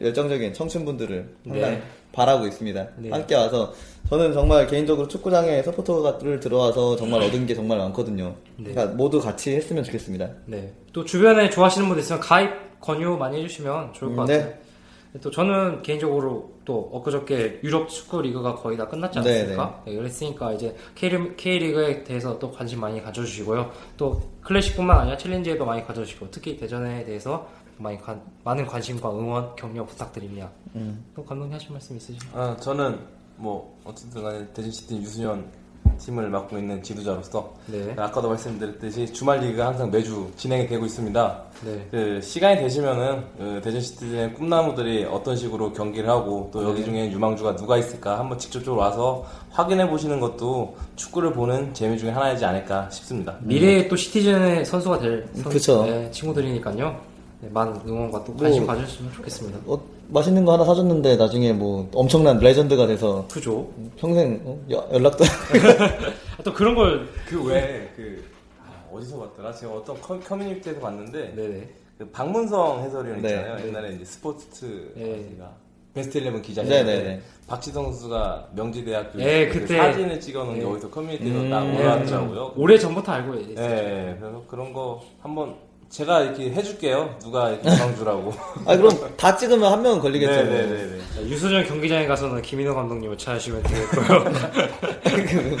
[0.00, 1.82] 열정적인 청춘분들을 항상 네.
[2.12, 2.88] 바라고 있습니다.
[2.98, 3.10] 네.
[3.10, 3.72] 함께 와서.
[4.10, 8.36] 저는 정말 개인적으로 축구장에 서포터를 들어와서 정말 얻은 게 정말 많거든요.
[8.58, 8.70] 네.
[8.70, 10.28] 그러니까 모두 같이 했으면 좋겠습니다.
[10.46, 10.72] 네.
[10.92, 14.38] 또 주변에 좋아하시는 분들 있으면 가입 권유 많이 해주시면 좋을 것 네.
[14.40, 14.54] 같아요.
[15.22, 19.82] 또 저는 개인적으로 또 엊그저께 유럽 축구 리그가 거의 다 끝났지 네, 않았습니까?
[19.86, 23.70] 네, 그랬으니까 이제 K, K리그에 대해서 또 관심 많이 가져주시고요.
[23.98, 29.84] 또 클래식뿐만 아니라 챌린지에도 많이 가져주시고 특히 대전에 대해서 많이 관- 많은 관심과 응원, 격려
[29.84, 30.50] 부탁드립니다.
[30.76, 31.04] 음.
[31.14, 32.42] 또 감독님 하실 말씀 있으신가요?
[32.42, 32.98] 아, 저는
[33.36, 35.44] 뭐 어쨌든 간에 대전시티 유소년
[35.98, 37.94] 팀을 맡고 있는 지도자로서 네.
[37.96, 41.42] 아까도 말씀드렸듯이 주말 리그가 항상 매주 진행이 되고 있습니다.
[41.64, 41.86] 네.
[41.90, 46.84] 그 시간이 되시면은 그 대전 시티의 꿈나무들이 어떤 식으로 경기를 하고 또 여기 네.
[46.86, 52.44] 중에 유망주가 누가 있을까 한번 직접적으로 와서 확인해 보시는 것도 축구를 보는 재미 중에 하나이지
[52.44, 53.36] 않을까 싶습니다.
[53.42, 55.50] 미래의 또 시티즌의 선수가 될 선- 음.
[55.50, 55.84] 그쵸.
[55.86, 57.00] 네, 친구들이니까요.
[57.42, 59.58] 네, 많은 응원과 또 뭐- 관심 가져주시면 좋겠습니다.
[59.66, 63.68] 어, 맛있는 거 하나 사줬는데 나중에 뭐 엄청난 레전드가 돼서 그죠?
[63.96, 64.58] 평생 어?
[64.70, 65.24] 여- 연락도
[66.38, 68.24] 아, 또 그런 걸그 외에 그
[68.60, 69.52] 아, 어디서 봤더라?
[69.52, 71.68] 제가 어떤 커, 커뮤니티에서 봤는데 네네.
[71.98, 73.28] 그 박문성 해설위원 네.
[73.30, 73.66] 있잖아요.
[73.68, 75.30] 옛날에 이제 스포츠 네.
[75.94, 77.20] 베스트 11 기자 네, 네, 네.
[77.46, 80.66] 박지성 선수가 명지대학교 네, 그 사진을 찍어놓은 게 네.
[80.66, 81.50] 어디서 커뮤니티에서 음.
[81.50, 82.52] 딱 올라왔더라고요.
[82.56, 83.54] 오래 전부터 알고 있어요.
[83.68, 85.54] 네, 그래서 그런 거 한번
[85.92, 87.16] 제가 이렇게 해줄게요.
[87.22, 88.32] 누가 이렇게 유망주라고.
[88.64, 90.32] 아 그럼 다 찍으면 한 명은 걸리겠죠.
[90.32, 90.98] 네네네.
[91.14, 94.24] 자, 유소년 경기장에 가서는 김인호 감독님을 찾으시면 되겠고요.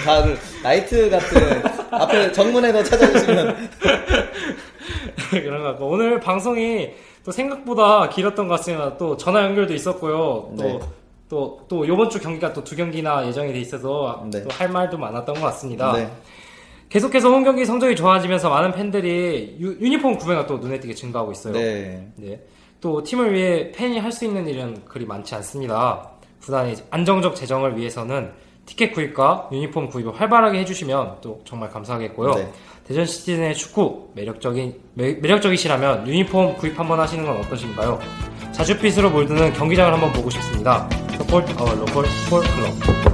[0.02, 3.70] 다들 나이트 같은 앞에 정문에서 찾아주시면
[5.30, 6.88] 그런 것 같고 오늘 방송이
[7.24, 8.96] 또 생각보다 길었던 것 같습니다.
[8.96, 10.54] 또 전화 연결도 있었고요.
[10.56, 10.80] 또 네.
[11.28, 14.42] 또, 또, 요번 주 경기가 또 두 경기나 예정이 돼 있어서 네.
[14.42, 15.92] 또할 말도 많았던 것 같습니다.
[15.92, 16.10] 네.
[16.92, 21.54] 계속해서 홈 경기 성적이 좋아지면서 많은 팬들이 유, 유니폼 구매가 또 눈에 띄게 증가하고 있어요.
[21.54, 22.06] 네.
[22.16, 22.38] 네.
[22.82, 26.10] 또 팀을 위해 팬이 할 수 있는 일은 그리 많지 않습니다.
[26.42, 28.32] 구단의 안정적 재정을 위해서는
[28.66, 32.34] 티켓 구입과 유니폼 구입을 활발하게 해주시면 또 정말 감사하겠고요.
[32.34, 32.52] 네.
[32.86, 37.98] 대전 시티즌의 축구 매력적인 매, 매력적이시라면 유니폼 구입 한번 하시는 건 어떠신가요?
[38.52, 40.86] 자줏빛으로 물드는 경기장을 한번 보고 싶습니다.
[41.14, 43.11] Support our local sport club.